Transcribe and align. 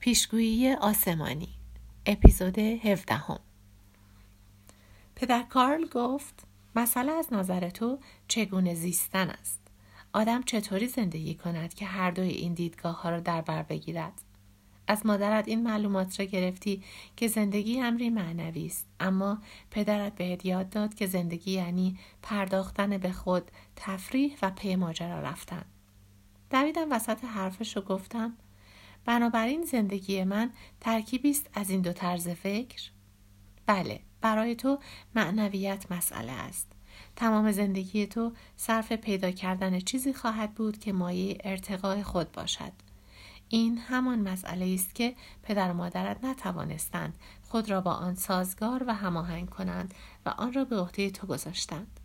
پیشگویی 0.00 0.72
آسمانی 0.72 1.48
اپیزود 2.06 2.58
17 2.58 3.14
هم. 3.14 3.38
پدر 5.16 5.42
کارل 5.42 5.86
گفت 5.88 6.34
مسئله 6.76 7.12
از 7.12 7.32
نظر 7.32 7.70
تو 7.70 7.98
چگونه 8.28 8.74
زیستن 8.74 9.30
است؟ 9.30 9.60
آدم 10.12 10.42
چطوری 10.42 10.88
زندگی 10.88 11.34
کند 11.34 11.74
که 11.74 11.86
هر 11.86 12.10
دوی 12.10 12.28
این 12.28 12.54
دیدگاه 12.54 13.02
ها 13.02 13.10
را 13.10 13.20
در 13.20 13.40
بر 13.40 13.62
بگیرد؟ 13.62 14.12
از 14.86 15.06
مادرت 15.06 15.48
این 15.48 15.62
معلومات 15.62 16.20
را 16.20 16.26
گرفتی 16.26 16.82
که 17.16 17.28
زندگی 17.28 17.80
امری 17.80 18.10
معنوی 18.10 18.66
است 18.66 18.86
اما 19.00 19.38
پدرت 19.70 20.14
بهت 20.14 20.44
یاد 20.44 20.70
داد 20.70 20.94
که 20.94 21.06
زندگی 21.06 21.50
یعنی 21.50 21.98
پرداختن 22.22 22.98
به 22.98 23.12
خود 23.12 23.50
تفریح 23.76 24.36
و 24.42 24.50
پی 24.50 24.76
ماجرا 24.76 25.20
رفتن. 25.20 25.64
دویدم 26.50 26.92
وسط 26.92 27.24
حرفش 27.24 27.76
رو 27.76 27.82
گفتم 27.82 28.36
بنابراین 29.08 29.64
زندگی 29.64 30.24
من 30.24 30.50
ترکیبی 30.80 31.30
است 31.30 31.50
از 31.54 31.70
این 31.70 31.80
دو 31.80 31.92
طرز 31.92 32.28
فکر. 32.28 32.90
بله 33.66 34.00
برای 34.20 34.54
تو 34.54 34.78
معنویت 35.14 35.92
مسئله 35.92 36.32
است. 36.32 36.72
تمام 37.16 37.52
زندگی 37.52 38.06
تو 38.06 38.32
صرف 38.56 38.92
پیدا 38.92 39.30
کردن 39.30 39.80
چیزی 39.80 40.12
خواهد 40.12 40.54
بود 40.54 40.78
که 40.78 40.92
مایه 40.92 41.38
ارتقاء 41.44 42.02
خود 42.02 42.32
باشد. 42.32 42.72
این 43.48 43.78
همان 43.78 44.28
مسئله 44.28 44.74
است 44.74 44.94
که 44.94 45.14
پدر 45.42 45.70
و 45.70 45.74
مادرت 45.74 46.24
نتوانستند 46.24 47.18
خود 47.42 47.70
را 47.70 47.80
با 47.80 47.92
آن 47.92 48.14
سازگار 48.14 48.84
و 48.86 48.94
هماهنگ 48.94 49.50
کنند 49.50 49.94
و 50.26 50.28
آن 50.28 50.52
را 50.52 50.64
به 50.64 50.76
عهده 50.76 51.10
تو 51.10 51.26
گذاشتند. 51.26 52.00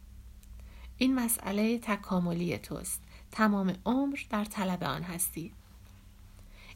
این 0.97 1.15
مسئله 1.15 1.79
تکاملی 1.79 2.57
توست. 2.57 3.01
تمام 3.31 3.75
عمر 3.85 4.19
در 4.29 4.45
طلب 4.45 4.83
آن 4.83 5.03
هستی. 5.03 5.53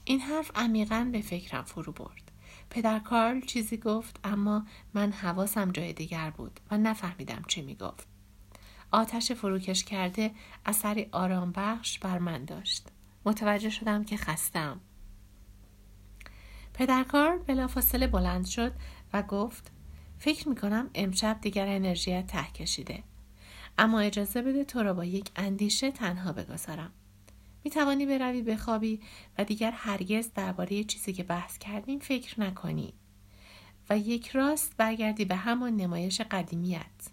این 0.10 0.20
حرف 0.20 0.52
عمیقا 0.56 1.10
به 1.12 1.22
فکرم 1.22 1.64
فرو 1.64 1.92
برد 1.92 2.32
پدر 2.70 3.00
کارل 3.00 3.42
چیزی 3.42 3.78
گفت 3.78 4.20
اما 4.24 4.66
من 4.94 5.12
حواسم 5.12 5.72
جای 5.72 5.94
دیگر 5.94 6.30
بود 6.30 6.60
و 6.72 6.78
نفهمیدم 6.78 7.44
چی 7.48 7.62
می 7.62 7.76
گفت. 7.76 8.08
آتش 8.92 9.32
فروکش 9.32 9.84
کرده 9.84 10.32
اثری 10.66 11.08
آرام 11.12 11.52
بخش 11.52 12.00
بر 12.00 12.18
من 12.18 12.46
داشت. 12.46 12.88
متوجه 13.26 13.70
شدم 13.70 14.04
که 14.04 14.18
خستم. 14.18 14.80
پدر 16.74 17.04
کارل 17.04 17.38
بلافاصله 17.38 18.08
بلند 18.08 18.46
شد 18.46 18.72
و 19.14 19.24
گفت 19.24 19.72
فکر 20.20 20.50
می 20.50 20.56
کنم 20.56 20.90
امشب 20.96 21.38
دیگر 21.42 21.68
انرژیت 21.68 22.28
ته 22.28 22.52
کشیده. 22.52 23.04
اما 23.78 24.00
اجازه 24.00 24.42
بده 24.42 24.64
تو 24.64 24.84
را 24.84 24.94
با 24.94 25.06
یک 25.06 25.30
اندیشه 25.36 25.92
تنها 25.92 26.32
بگذارم. 26.32 26.92
می 27.68 27.72
توانی 27.72 28.06
بروی 28.06 28.42
بخوابی 28.42 29.00
و 29.38 29.44
دیگر 29.44 29.72
هرگز 29.72 30.34
درباره 30.34 30.84
چیزی 30.84 31.14
که 31.14 31.24
بحث 31.24 31.58
کردیم 31.58 32.00
فکر 32.00 32.42
نکنی. 32.42 32.94
و 33.90 33.98
یک 33.98 34.28
راست 34.28 34.78
برگردی 34.78 35.26
به 35.26 35.36
همان 35.36 35.76
نمایش 35.76 36.22
قدیمیت. 36.22 37.10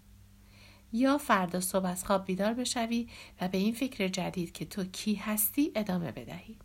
یا 0.93 1.17
فردا 1.17 1.59
صبح 1.59 1.85
از 1.85 2.05
خواب 2.05 2.25
بیدار 2.25 2.53
بشوی 2.53 3.07
و 3.41 3.47
به 3.47 3.57
این 3.57 3.73
فکر 3.73 4.07
جدید 4.07 4.51
که 4.51 4.65
تو 4.65 4.83
کی 4.83 5.15
هستی 5.15 5.71
ادامه 5.75 6.11
بدهی. 6.11 6.57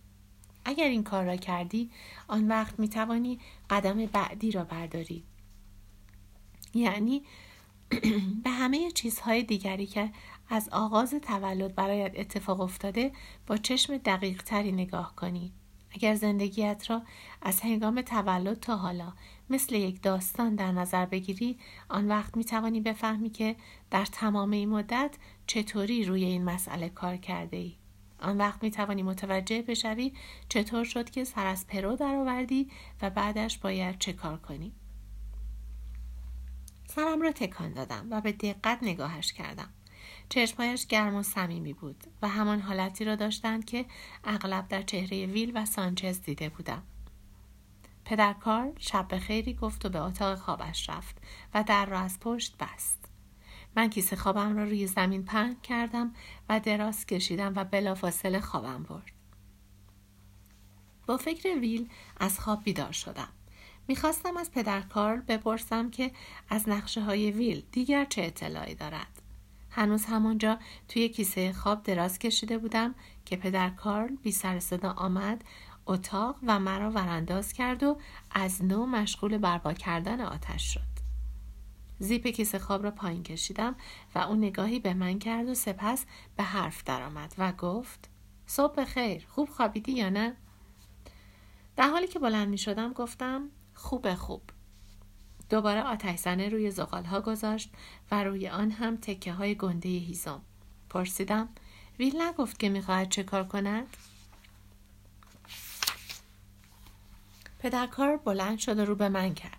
اگر 0.64 0.88
این 0.88 1.04
کار 1.04 1.25
را 1.25 1.36
کردی 1.36 1.91
آن 2.28 2.48
وقت 2.48 2.78
می 2.78 2.88
توانی 2.88 3.41
قدم 3.70 4.06
بعدی 4.06 4.50
را 4.50 4.64
برداری. 4.64 5.25
یعنی 6.75 7.22
به 8.44 8.50
همه 8.50 8.91
چیزهای 8.91 9.42
دیگری 9.42 9.86
که 9.86 10.10
از 10.52 10.68
آغاز 10.72 11.14
تولد 11.14 11.74
برایت 11.74 12.12
اتفاق 12.16 12.60
افتاده 12.60 13.12
با 13.46 13.56
چشم 13.56 13.96
دقیق 13.96 14.42
تری 14.42 14.72
نگاه 14.72 15.16
کنی. 15.16 15.52
اگر 15.90 16.14
زندگیت 16.14 16.90
را 16.90 17.02
از 17.42 17.60
هنگام 17.60 18.02
تولد 18.02 18.60
تا 18.60 18.76
حالا 18.76 19.12
مثل 19.50 19.74
یک 19.74 20.02
داستان 20.02 20.54
در 20.54 20.72
نظر 20.72 21.06
بگیری 21.06 21.58
آن 21.88 22.08
وقت 22.08 22.36
می 22.36 22.44
توانی 22.44 22.80
بفهمی 22.80 23.30
که 23.30 23.56
در 23.90 24.04
تمام 24.04 24.50
این 24.50 24.69
مدت 24.69 25.16
چطوری 25.47 26.04
روی 26.04 26.25
این 26.25 26.44
مسئله 26.44 26.88
کار 26.88 27.16
کرده 27.16 27.56
ای. 27.56 27.76
آن 28.19 28.38
وقت 28.38 28.62
می 28.62 28.70
توانی 28.70 29.02
متوجه 29.02 29.62
بشوی 29.62 30.12
چطور 30.48 30.84
شد 30.84 31.10
که 31.10 31.25
سر 31.25 31.46
از 31.46 31.66
پرو 31.66 31.96
درآوردی 31.96 32.70
و 33.02 33.10
بعدش 33.10 33.58
باید 33.58 33.98
چه 33.98 34.12
کار 34.12 34.38
کنی. 34.38 34.72
سرم 36.88 37.22
را 37.22 37.32
تکان 37.32 37.72
دادم 37.72 38.06
و 38.10 38.20
به 38.20 38.32
دقت 38.32 38.78
نگاهش 38.82 39.32
کردم. 39.32 39.69
چشمهایش 40.30 40.86
گرم 40.86 41.14
و 41.14 41.22
صمیمی 41.22 41.72
بود 41.72 42.04
و 42.22 42.28
همان 42.28 42.60
حالتی 42.60 43.04
را 43.04 43.16
داشتند 43.16 43.64
که 43.64 43.84
اغلب 44.24 44.68
در 44.68 44.82
چهره 44.82 45.26
ویل 45.26 45.52
و 45.54 45.64
سانچز 45.64 46.20
دیده 46.22 46.48
بودم. 46.48 46.82
پدر 48.04 48.32
کار 48.32 48.72
شب 48.78 49.08
به 49.08 49.19
خیری 49.19 49.54
گفت 49.54 49.86
و 49.86 49.88
به 49.88 49.98
اتاق 50.00 50.38
خوابش 50.38 50.90
رفت 50.90 51.19
و 51.54 51.62
در 51.62 51.86
را 51.86 52.00
از 52.00 52.20
پشت 52.20 52.56
بست. 52.56 52.98
من 53.76 53.90
کیسه 53.90 54.16
خوابم 54.16 54.56
را 54.56 54.64
روی 54.64 54.86
زمین 54.86 55.24
پهن 55.24 55.56
کردم 55.62 56.14
و 56.48 56.60
دراز 56.60 57.06
کشیدم 57.06 57.52
و 57.56 57.64
بلافاصله 57.64 58.40
خوابم 58.40 58.82
برد. 58.82 59.12
با 61.06 61.16
فکر 61.16 61.58
ویل 61.58 61.88
از 62.20 62.40
خواب 62.40 62.64
بیدار 62.64 62.92
شدم. 62.92 63.28
می‌خواستم 63.88 64.36
از 64.36 64.50
پدر 64.50 64.80
کارل 64.80 65.20
بپرسم 65.20 65.90
که 65.90 66.12
از 66.48 66.69
نقشه 66.69 67.00
های 67.00 67.30
ویل 67.30 67.62
دیگر 67.72 68.04
چه 68.04 68.22
اطلاعی 68.22 68.74
دارد. 68.74 69.19
هنوز 69.70 70.04
همونجا 70.04 70.58
توی 70.88 71.08
کیسه 71.08 71.53
خواب 71.53 71.82
دراز 71.82 72.19
کشیده 72.19 72.58
بودم 72.58 72.94
که 73.25 73.36
پدر 73.36 73.70
کارل 73.70 74.16
بی 74.16 74.32
سر 74.32 74.58
صدا 74.58 74.91
آمد 74.91 75.44
اتاق 75.86 76.36
و 76.47 76.58
مرا 76.58 76.91
ورانداز 76.91 77.53
کرد 77.53 77.82
و 77.82 77.98
از 78.31 78.64
نو 78.64 78.86
مشغول 78.86 79.38
برپا 79.38 79.72
کردن 79.72 80.20
آتش 80.20 80.75
شد. 80.75 81.00
زیپ 81.98 82.26
کیسه 82.26 82.58
خواب 82.58 82.82
را 82.82 82.91
پایین 82.91 83.22
کشیدم 83.22 83.75
و 84.14 84.19
اون 84.19 84.38
نگاهی 84.38 84.78
به 84.78 84.94
من 84.94 85.19
کرد 85.19 85.48
و 85.48 85.54
سپس 85.54 86.06
به 86.37 86.42
حرف 86.42 86.84
درآمد 86.84 87.34
و 87.38 87.52
گفت 87.52 88.10
صبح 88.47 88.84
خیر 88.84 89.26
خوب 89.28 89.48
خوابیدی 89.48 89.92
یا 89.92 90.08
نه؟ 90.08 90.37
در 91.76 91.91
حالی 91.91 92.06
که 92.06 92.19
بلند 92.19 92.48
می 92.48 92.58
شدم 92.58 92.92
گفتم 92.92 93.48
خوب 93.75 94.14
خوب 94.14 94.42
دوباره 95.50 95.83
آتش 95.83 96.27
روی 96.27 96.71
زغال 96.71 97.05
ها 97.05 97.21
گذاشت 97.21 97.71
و 98.11 98.25
روی 98.25 98.49
آن 98.49 98.71
هم 98.71 98.97
تکه 98.97 99.33
های 99.33 99.55
گنده 99.55 99.88
هیزم 99.88 100.41
پرسیدم 100.91 101.49
ویل 101.99 102.22
نگفت 102.22 102.59
که 102.59 102.69
می‌خواهد 102.69 103.09
چه 103.09 103.22
کار 103.22 103.44
کند؟ 103.44 103.87
پدرکار 107.59 108.16
بلند 108.16 108.59
شد 108.59 108.78
و 108.78 108.84
رو 108.84 108.94
به 108.94 109.09
من 109.09 109.34
کرد. 109.34 109.56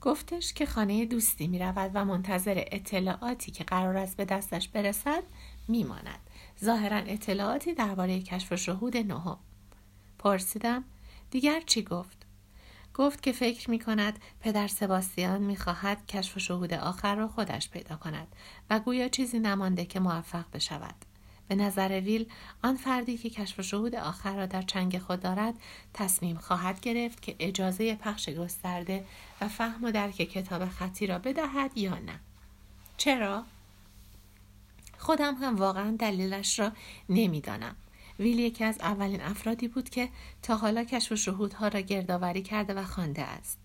گفتش 0.00 0.52
که 0.52 0.66
خانه 0.66 1.06
دوستی 1.06 1.48
می 1.48 1.58
رود 1.58 1.90
و 1.94 2.04
منتظر 2.04 2.64
اطلاعاتی 2.66 3.52
که 3.52 3.64
قرار 3.64 3.96
است 3.96 4.16
به 4.16 4.24
دستش 4.24 4.68
برسد 4.68 5.22
میماند. 5.68 6.20
ظاهرا 6.64 6.96
اطلاعاتی 6.96 7.74
درباره 7.74 8.22
کشف 8.22 8.52
و 8.52 8.56
شهود 8.56 8.96
نهم. 8.96 9.38
پرسیدم 10.18 10.84
دیگر 11.30 11.60
چی 11.60 11.82
گفت؟ 11.82 12.19
گفت 12.94 13.22
که 13.22 13.32
فکر 13.32 13.70
می 13.70 13.78
کند 13.78 14.18
پدر 14.40 14.68
سباستیان 14.68 15.42
می 15.42 15.56
خواهد 15.56 16.06
کشف 16.06 16.36
و 16.36 16.40
شهود 16.40 16.74
آخر 16.74 17.14
را 17.14 17.28
خودش 17.28 17.70
پیدا 17.70 17.96
کند 17.96 18.28
و 18.70 18.80
گویا 18.80 19.08
چیزی 19.08 19.38
نمانده 19.38 19.84
که 19.84 20.00
موفق 20.00 20.44
بشود. 20.52 20.94
به 21.48 21.56
نظر 21.56 22.00
ویل 22.00 22.26
آن 22.62 22.76
فردی 22.76 23.18
که 23.18 23.30
کشف 23.30 23.58
و 23.58 23.62
شهود 23.62 23.94
آخر 23.94 24.36
را 24.36 24.46
در 24.46 24.62
چنگ 24.62 24.98
خود 24.98 25.20
دارد 25.20 25.54
تصمیم 25.94 26.36
خواهد 26.36 26.80
گرفت 26.80 27.22
که 27.22 27.36
اجازه 27.38 27.94
پخش 27.94 28.28
گسترده 28.28 29.04
و 29.40 29.48
فهم 29.48 29.84
و 29.84 29.90
درک 29.90 30.14
کتاب 30.14 30.68
خطی 30.68 31.06
را 31.06 31.18
بدهد 31.18 31.78
یا 31.78 31.98
نه. 31.98 32.20
چرا؟ 32.96 33.44
خودم 34.98 35.34
هم 35.34 35.56
واقعا 35.56 35.96
دلیلش 35.98 36.58
را 36.58 36.72
نمی‌دانم. 37.08 37.76
ویل 38.20 38.38
یکی 38.38 38.64
از 38.64 38.78
اولین 38.80 39.20
افرادی 39.20 39.68
بود 39.68 39.88
که 39.88 40.08
تا 40.42 40.56
حالا 40.56 40.84
کشف 40.84 41.12
و 41.12 41.16
شهودها 41.16 41.68
را 41.68 41.80
گردآوری 41.80 42.42
کرده 42.42 42.74
و 42.74 42.84
خوانده 42.84 43.22
است 43.22 43.58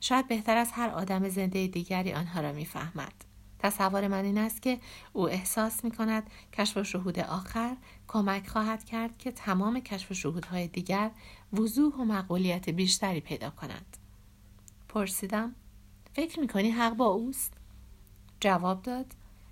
شاید 0.00 0.28
بهتر 0.28 0.56
از 0.56 0.72
هر 0.72 0.88
آدم 0.88 1.28
زنده 1.28 1.66
دیگری 1.66 2.12
آنها 2.12 2.40
را 2.40 2.52
می‌فهمد 2.52 3.12
تصور 3.58 4.08
من 4.08 4.24
این 4.24 4.38
است 4.38 4.62
که 4.62 4.78
او 5.12 5.28
احساس 5.28 5.84
می 5.84 5.90
کند 5.90 6.30
کشف 6.52 6.76
و 6.76 6.84
شهود 6.84 7.18
آخر 7.18 7.76
کمک 8.08 8.48
خواهد 8.48 8.84
کرد 8.84 9.18
که 9.18 9.32
تمام 9.32 9.80
کشف 9.80 10.10
و 10.10 10.14
شهودهای 10.14 10.68
دیگر 10.68 11.10
وضوح 11.52 11.94
و 11.94 12.04
مقبولیت 12.04 12.70
بیشتری 12.70 13.20
پیدا 13.20 13.50
کنند. 13.50 13.96
پرسیدم 14.88 15.54
فکر 16.12 16.40
می 16.40 16.48
کنی 16.48 16.70
حق 16.70 16.94
با 16.94 17.06
اوست؟ 17.06 17.52
جواب 18.40 18.82
داد 18.82 19.06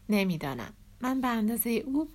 نمی‌دانم. 0.08 0.72
من 1.00 1.20
به 1.20 1.28
اندازه 1.28 1.70
او 1.70 2.08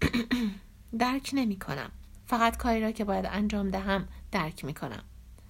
درک 0.98 1.30
نمی 1.32 1.58
کنم. 1.58 1.90
فقط 2.26 2.56
کاری 2.56 2.80
را 2.80 2.90
که 2.90 3.04
باید 3.04 3.26
انجام 3.26 3.70
دهم 3.70 4.08
درک 4.32 4.64
می 4.64 4.74
کنم. 4.74 5.02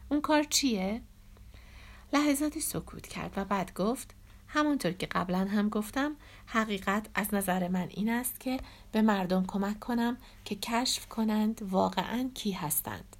اون 0.09 0.21
کار 0.21 0.43
چیه؟ 0.43 1.03
لحظاتی 2.13 2.61
سکوت 2.61 3.07
کرد 3.07 3.33
و 3.37 3.45
بعد 3.45 3.75
گفت 3.75 4.15
همانطور 4.49 4.93
که 4.93 5.07
قبلا 5.07 5.39
هم 5.39 5.69
گفتم 5.69 6.17
حقیقت 6.47 7.07
از 7.15 7.35
نظر 7.35 7.69
من 7.69 7.89
این 7.91 8.09
است 8.09 8.41
که 8.41 8.61
به 8.93 9.03
مردم 9.03 9.45
کمک 9.47 9.81
کنم 9.81 10.17
که 10.45 10.55
کشف 10.55 11.07
کنند 11.07 11.61
واقعا 11.63 12.31
کی 12.35 12.53
هستند 12.53 13.17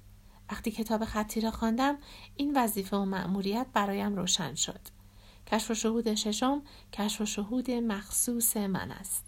وقتی 0.51 0.71
کتاب 0.71 1.05
خطی 1.05 1.41
را 1.41 1.51
خواندم 1.51 1.97
این 2.35 2.57
وظیفه 2.57 2.97
و 2.97 3.05
مأموریت 3.05 3.67
برایم 3.73 4.15
روشن 4.15 4.55
شد 4.55 4.79
کشف 5.47 5.71
و 5.71 5.73
شهود 5.73 6.15
ششم 6.15 6.61
کشف 6.93 7.21
و 7.21 7.25
شهود 7.25 7.71
مخصوص 7.71 8.57
من 8.57 8.91
است 8.91 9.26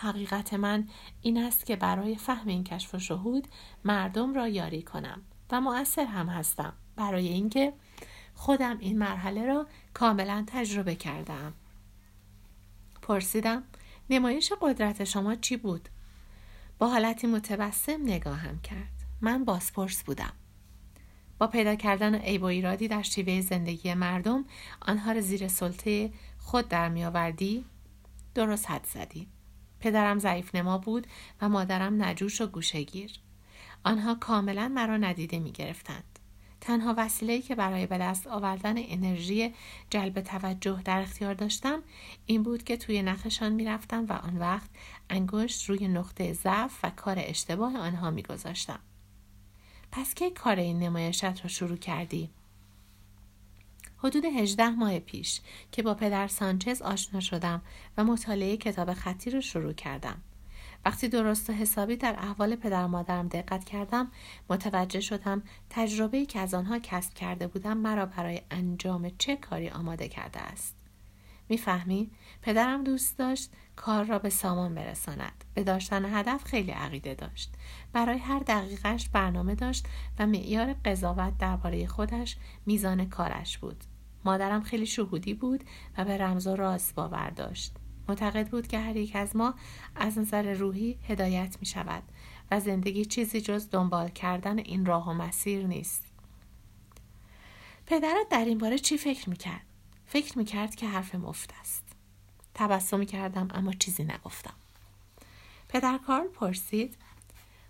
حقیقت 0.00 0.54
من 0.54 0.88
این 1.22 1.38
است 1.38 1.66
که 1.66 1.76
برای 1.76 2.16
فهم 2.16 2.48
این 2.48 2.64
کشف 2.64 2.94
و 2.94 2.98
شهود 2.98 3.48
مردم 3.84 4.34
را 4.34 4.48
یاری 4.48 4.82
کنم 4.82 5.22
و 5.50 5.60
مؤثر 5.60 6.04
هم 6.04 6.28
هستم. 6.28 6.72
برای 6.96 7.28
اینکه 7.28 7.72
خودم 8.34 8.78
این 8.78 8.98
مرحله 8.98 9.46
را 9.46 9.66
کاملا 9.94 10.44
تجربه 10.46 10.94
کردم. 10.94 11.54
پرسیدم 13.02 13.62
نمایش 14.10 14.52
قدرت 14.60 15.04
شما 15.04 15.34
چی 15.34 15.56
بود؟ 15.56 15.88
با 16.78 16.88
حالتی 16.88 17.26
متبسم 17.26 18.02
نگاهم 18.02 18.60
کرد. 18.60 18.92
من 19.20 19.44
بازپرس 19.44 20.04
بودم. 20.04 20.32
با 21.38 21.46
پیدا 21.46 21.74
کردن 21.74 22.14
عیب 22.14 22.42
و 22.42 22.44
ایرادی 22.44 22.88
در 22.88 23.02
شیوه 23.02 23.40
زندگی 23.40 23.94
مردم 23.94 24.44
آنها 24.82 25.12
را 25.12 25.20
زیر 25.20 25.48
سلطه 25.48 26.12
خود 26.38 26.68
در 26.68 26.88
میآوردی 26.88 27.64
درست 28.34 28.70
حد 28.70 28.86
زدی. 28.86 29.28
پدرم 29.80 30.18
ضعیف 30.18 30.54
نما 30.54 30.78
بود 30.78 31.06
و 31.40 31.48
مادرم 31.48 32.02
نجوش 32.02 32.40
و 32.40 32.46
گوشگیر 32.46 33.10
آنها 33.84 34.14
کاملا 34.14 34.68
مرا 34.68 34.96
ندیده 34.96 35.38
می 35.38 35.52
گرفتند. 35.52 36.18
تنها 36.60 36.94
وسیله‌ای 36.96 37.42
که 37.42 37.54
برای 37.54 37.86
به 37.86 37.98
دست 37.98 38.26
آوردن 38.26 38.74
انرژی 38.76 39.54
جلب 39.90 40.20
توجه 40.20 40.82
در 40.84 41.00
اختیار 41.00 41.34
داشتم 41.34 41.82
این 42.26 42.42
بود 42.42 42.64
که 42.64 42.76
توی 42.76 43.02
نخشان 43.02 43.52
می‌رفتم 43.52 44.06
و 44.08 44.12
آن 44.12 44.38
وقت 44.38 44.70
انگشت 45.10 45.70
روی 45.70 45.88
نقطه 45.88 46.32
ضعف 46.32 46.78
و 46.82 46.90
کار 46.90 47.16
اشتباه 47.18 47.76
آنها 47.76 48.10
میگذاشتم. 48.10 48.78
پس 49.92 50.14
کی 50.14 50.30
کار 50.30 50.56
این 50.56 50.78
نمایشت 50.78 51.24
را 51.24 51.48
شروع 51.48 51.76
کردی؟ 51.76 52.30
حدود 54.02 54.24
18 54.24 54.68
ماه 54.68 54.98
پیش 54.98 55.40
که 55.72 55.82
با 55.82 55.94
پدر 55.94 56.28
سانچز 56.28 56.82
آشنا 56.82 57.20
شدم 57.20 57.62
و 57.96 58.04
مطالعه 58.04 58.56
کتاب 58.56 58.94
خطی 58.94 59.30
رو 59.30 59.40
شروع 59.40 59.72
کردم. 59.72 60.22
وقتی 60.84 61.08
درست 61.08 61.50
و 61.50 61.52
حسابی 61.52 61.96
در 61.96 62.16
احوال 62.18 62.56
پدر 62.56 62.86
مادرم 62.86 63.28
دقت 63.28 63.64
کردم 63.64 64.10
متوجه 64.50 65.00
شدم 65.00 65.42
تجربه‌ای 65.70 66.26
که 66.26 66.40
از 66.40 66.54
آنها 66.54 66.78
کسب 66.78 67.14
کرده 67.14 67.46
بودم 67.46 67.76
مرا 67.76 68.06
برای 68.06 68.42
انجام 68.50 69.10
چه 69.18 69.36
کاری 69.36 69.68
آماده 69.70 70.08
کرده 70.08 70.40
است 70.40 70.79
می‌فهمی؟ 71.50 72.10
پدرم 72.42 72.84
دوست 72.84 73.18
داشت 73.18 73.50
کار 73.76 74.04
را 74.04 74.18
به 74.18 74.30
سامان 74.30 74.74
برساند. 74.74 75.44
به 75.54 75.64
داشتن 75.64 76.04
هدف 76.04 76.44
خیلی 76.44 76.70
عقیده 76.70 77.14
داشت. 77.14 77.54
برای 77.92 78.18
هر 78.18 78.38
دقیقش 78.38 79.08
برنامه 79.08 79.54
داشت 79.54 79.86
و 80.18 80.26
معیار 80.26 80.72
قضاوت 80.72 81.38
درباره 81.38 81.86
خودش 81.86 82.36
میزان 82.66 83.08
کارش 83.08 83.58
بود. 83.58 83.84
مادرم 84.24 84.62
خیلی 84.62 84.86
شهودی 84.86 85.34
بود 85.34 85.64
و 85.98 86.04
به 86.04 86.18
رمز 86.18 86.46
و 86.46 86.56
راز 86.56 86.92
باور 86.94 87.30
داشت. 87.30 87.76
معتقد 88.08 88.48
بود 88.48 88.66
که 88.66 88.78
هر 88.78 88.96
یک 88.96 89.16
از 89.16 89.36
ما 89.36 89.54
از 89.96 90.18
نظر 90.18 90.52
روحی 90.52 90.98
هدایت 91.08 91.56
می 91.60 91.66
شود 91.66 92.02
و 92.50 92.60
زندگی 92.60 93.04
چیزی 93.04 93.40
جز 93.40 93.70
دنبال 93.70 94.08
کردن 94.08 94.58
این 94.58 94.86
راه 94.86 95.08
و 95.08 95.12
مسیر 95.12 95.66
نیست. 95.66 96.04
پدرت 97.86 98.28
در 98.30 98.44
این 98.44 98.58
باره 98.58 98.78
چی 98.78 98.98
فکر 98.98 99.30
می 99.30 99.36
کرد؟ 99.36 99.69
فکر 100.12 100.38
می 100.38 100.44
کرد 100.44 100.74
که 100.74 100.88
حرف 100.88 101.14
مفت 101.14 101.54
است 101.60 101.84
تبسمی 102.54 103.06
کردم 103.06 103.48
اما 103.54 103.72
چیزی 103.72 104.04
نگفتم 104.04 104.54
پدر 105.68 105.98
کارل 106.06 106.28
پرسید 106.28 106.96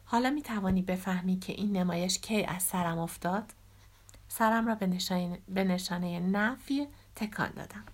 حالا 0.04 0.30
می 0.30 0.42
توانی 0.42 0.82
بفهمی 0.82 1.38
که 1.38 1.52
این 1.52 1.76
نمایش 1.76 2.18
کی 2.18 2.44
از 2.44 2.62
سرم 2.62 2.98
افتاد؟ 2.98 3.52
سرم 4.28 4.68
را 4.68 4.74
به 4.74 4.86
نشانه, 4.86 5.38
به 5.48 5.64
نشانه 5.64 6.20
نفی 6.20 6.86
تکان 7.16 7.50
دادم. 7.50 7.84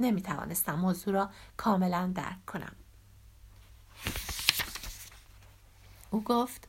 نمی 0.00 0.22
توانستم 0.22 0.74
موضوع 0.74 1.14
را 1.14 1.30
کاملا 1.56 2.12
درک 2.14 2.46
کنم. 2.46 2.72
او 6.10 6.24
گفت 6.24 6.68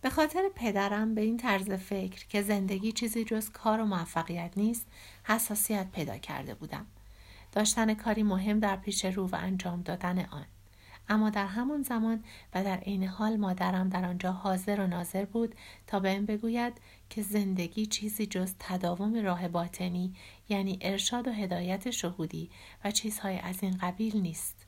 به 0.00 0.10
خاطر 0.10 0.50
پدرم 0.54 1.14
به 1.14 1.20
این 1.20 1.36
طرز 1.36 1.70
فکر 1.70 2.26
که 2.28 2.42
زندگی 2.42 2.92
چیزی 2.92 3.24
جز 3.24 3.50
کار 3.50 3.80
و 3.80 3.84
موفقیت 3.84 4.52
نیست 4.56 4.86
حساسیت 5.24 5.86
پیدا 5.92 6.18
کرده 6.18 6.54
بودم. 6.54 6.86
داشتن 7.52 7.94
کاری 7.94 8.22
مهم 8.22 8.60
در 8.60 8.76
پیش 8.76 9.04
رو 9.04 9.26
و 9.26 9.36
انجام 9.36 9.82
دادن 9.82 10.18
آن. 10.18 10.46
اما 11.08 11.30
در 11.30 11.46
همان 11.46 11.82
زمان 11.82 12.24
و 12.54 12.64
در 12.64 12.76
عین 12.76 13.04
حال 13.04 13.36
مادرم 13.36 13.88
در 13.88 14.04
آنجا 14.04 14.32
حاضر 14.32 14.80
و 14.80 14.86
ناظر 14.86 15.24
بود 15.24 15.54
تا 15.86 16.00
بهم 16.00 16.26
بگوید 16.26 16.72
که 17.10 17.22
زندگی 17.22 17.86
چیزی 17.86 18.26
جز 18.26 18.54
تداوم 18.58 19.14
راه 19.24 19.48
باطنی 19.48 20.14
یعنی 20.48 20.78
ارشاد 20.80 21.28
و 21.28 21.32
هدایت 21.32 21.90
شهودی 21.90 22.50
و 22.84 22.90
چیزهای 22.90 23.38
از 23.38 23.62
این 23.62 23.76
قبیل 23.80 24.20
نیست 24.20 24.66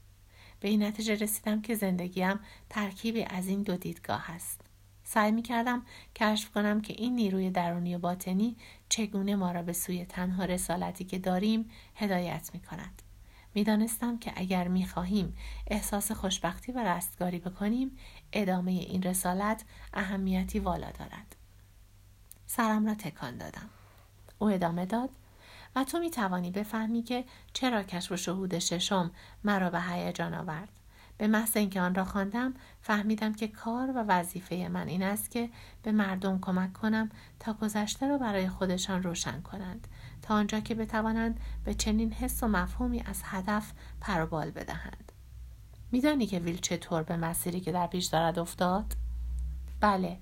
به 0.61 0.69
این 0.69 0.83
نتیجه 0.83 1.15
رسیدم 1.15 1.63
که 1.63 1.75
زندگیم 1.75 2.41
ترکیبی 2.71 3.25
از 3.25 3.49
این 3.49 3.63
دو 3.63 3.77
دیدگاه 3.77 4.31
است 4.31 4.72
سعی 5.05 5.33
می 5.33 5.43
کردم 5.43 5.83
کشف 6.17 6.51
کنم 6.51 6.81
که 6.81 6.95
این 6.99 7.17
نیروی 7.17 7.51
درونی 7.51 7.95
و 7.95 7.99
باطنی 7.99 8.57
چگونه 8.89 9.37
ما 9.37 9.53
را 9.53 9.63
به 9.63 9.73
سوی 9.73 10.05
تنها 10.05 10.45
رسالتی 10.45 11.05
که 11.05 11.19
داریم 11.19 11.71
هدایت 11.95 12.51
می 12.55 12.61
کند. 12.61 13.03
می‌دانستم 13.55 14.19
که 14.19 14.33
اگر 14.37 14.69
می 14.69 14.87
خواهیم 14.87 15.37
احساس 15.67 16.13
خوشبختی 16.13 16.73
و 16.73 16.79
رستگاری 16.79 17.39
بکنیم 17.39 17.99
ادامه 18.33 18.71
این 18.71 19.03
رسالت 19.03 19.65
اهمیتی 19.95 20.59
والا 20.59 20.91
دارد. 20.91 21.37
سرم 22.47 22.87
را 22.87 22.95
تکان 22.95 23.39
دادم. 23.39 23.69
او 24.39 24.51
ادامه 24.51 24.87
داد 24.87 25.11
و 25.77 25.85
تو 25.85 25.99
می 25.99 26.11
توانی 26.11 26.51
بفهمی 26.51 27.03
که 27.03 27.25
چرا 27.53 27.83
کشف 27.83 28.13
و 28.13 28.17
شهود 28.17 28.59
ششم 28.59 29.11
مرا 29.45 29.71
به 29.71 29.81
هیجان 29.81 30.35
آورد. 30.35 30.69
به 31.23 31.29
محض 31.29 31.57
اینکه 31.57 31.81
آن 31.81 31.95
را 31.95 32.05
خواندم 32.05 32.55
فهمیدم 32.81 33.33
که 33.33 33.49
کار 33.49 33.91
و 33.91 34.05
وظیفه 34.09 34.69
من 34.69 34.89
این 34.89 35.03
است 35.03 35.31
که 35.31 35.51
به 35.83 35.93
مردم 35.93 36.39
کمک 36.41 36.73
کنم 36.73 37.11
تا 37.41 37.53
گذشته 37.53 38.09
را 38.09 38.19
برای 38.19 38.49
خودشان 38.49 39.03
روشن 39.03 39.41
کنند 39.41 39.89
تا 40.23 40.35
آنجا 40.35 40.61
که 40.61 40.75
بتوانند 40.75 41.41
به 41.65 41.75
چنین 41.75 42.13
حس 42.13 42.43
و 42.43 42.49
مفهومی 42.49 43.03
از 43.07 43.21
هدف 43.25 43.73
پروبال 44.01 44.51
بدهند. 44.51 45.13
میدانی 45.93 46.27
که 46.27 46.39
ویل 46.39 46.59
چطور 46.59 47.03
به 47.03 47.17
مسیری 47.17 47.61
که 47.61 47.73
در 47.73 47.87
پیش 47.87 48.07
دارد 48.07 48.39
افتاد؟ 48.39 48.93
بله 49.81 50.19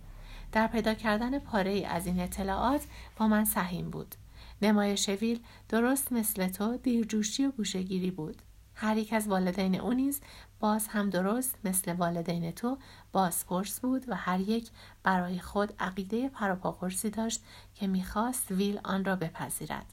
در 0.53 0.67
پیدا 0.67 0.95
کردن 0.95 1.39
پاره 1.39 1.71
ای 1.71 1.85
از 1.85 2.07
این 2.07 2.21
اطلاعات 2.21 2.87
با 3.17 3.29
من 3.29 3.45
سهیم 3.45 3.91
بود. 3.91 4.15
نمایش 4.63 5.09
ویل 5.09 5.41
درست 5.69 6.13
مثل 6.13 6.49
تو 6.49 6.77
دیرجوشی 6.77 7.47
و 7.47 7.51
گوشگیری 7.51 8.11
بود. 8.11 8.43
هر 8.81 8.97
یک 8.97 9.13
از 9.13 9.29
والدین 9.29 9.81
او 9.81 9.93
نیز 9.93 10.21
باز 10.61 10.89
هم 10.89 11.11
درست 11.11 11.59
مثل 11.65 11.93
والدین 11.93 12.51
تو 12.51 12.79
بازپرس 13.13 13.81
بود 13.81 14.09
و 14.09 14.15
هر 14.15 14.41
یک 14.41 14.71
برای 15.03 15.39
خود 15.39 15.73
عقیده 15.79 16.29
پروپاقرسی 16.29 17.11
داشت 17.11 17.45
که 17.75 17.87
می‌خواست 17.87 18.51
ویل 18.51 18.81
آن 18.85 19.05
را 19.05 19.17
بپذیرد 19.17 19.87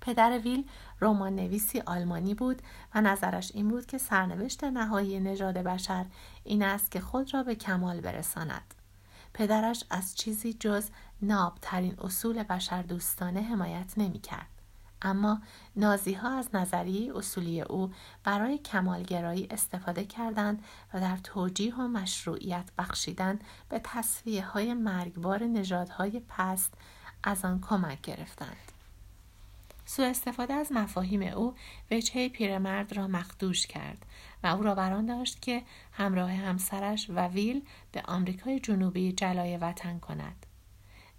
پدر 0.00 0.38
ویل 0.38 0.68
رمان 1.00 1.36
نویسی 1.36 1.80
آلمانی 1.80 2.34
بود 2.34 2.62
و 2.94 3.00
نظرش 3.00 3.52
این 3.54 3.68
بود 3.68 3.86
که 3.86 3.98
سرنوشت 3.98 4.64
نهایی 4.64 5.20
نژاد 5.20 5.54
بشر 5.54 6.06
این 6.44 6.62
است 6.62 6.90
که 6.90 7.00
خود 7.00 7.34
را 7.34 7.42
به 7.42 7.54
کمال 7.54 8.00
برساند. 8.00 8.74
پدرش 9.34 9.84
از 9.90 10.14
چیزی 10.14 10.52
جز 10.52 10.88
نابترین 11.22 11.96
اصول 12.00 12.42
بشر 12.42 12.82
دوستانه 12.82 13.40
حمایت 13.42 13.92
نمی 13.96 14.18
کرد. 14.18 14.59
اما 15.02 15.40
نازی 15.76 16.12
ها 16.12 16.38
از 16.38 16.48
نظریه 16.54 17.16
اصولی 17.16 17.60
او 17.60 17.92
برای 18.24 18.58
کمالگرایی 18.58 19.46
استفاده 19.50 20.04
کردند 20.04 20.64
و 20.94 21.00
در 21.00 21.16
توجیه 21.16 21.74
و 21.74 21.88
مشروعیت 21.88 22.70
بخشیدن 22.78 23.38
به 23.68 23.80
تصفیه 23.84 24.44
های 24.44 24.74
مرگبار 24.74 25.44
نژادهای 25.44 26.22
پست 26.28 26.74
از 27.22 27.44
آن 27.44 27.60
کمک 27.60 28.00
گرفتند. 28.00 28.72
سوء 29.84 30.06
استفاده 30.06 30.54
از 30.54 30.72
مفاهیم 30.72 31.22
او 31.22 31.54
وجهه 31.90 32.28
پیرمرد 32.28 32.96
را 32.96 33.08
مخدوش 33.08 33.66
کرد 33.66 34.06
و 34.42 34.46
او 34.46 34.62
را 34.62 34.74
بران 34.74 35.06
داشت 35.06 35.42
که 35.42 35.62
همراه 35.92 36.32
همسرش 36.32 37.10
و 37.10 37.28
ویل 37.28 37.62
به 37.92 38.02
آمریکای 38.04 38.60
جنوبی 38.60 39.12
جلای 39.12 39.56
وطن 39.56 39.98
کند. 39.98 40.46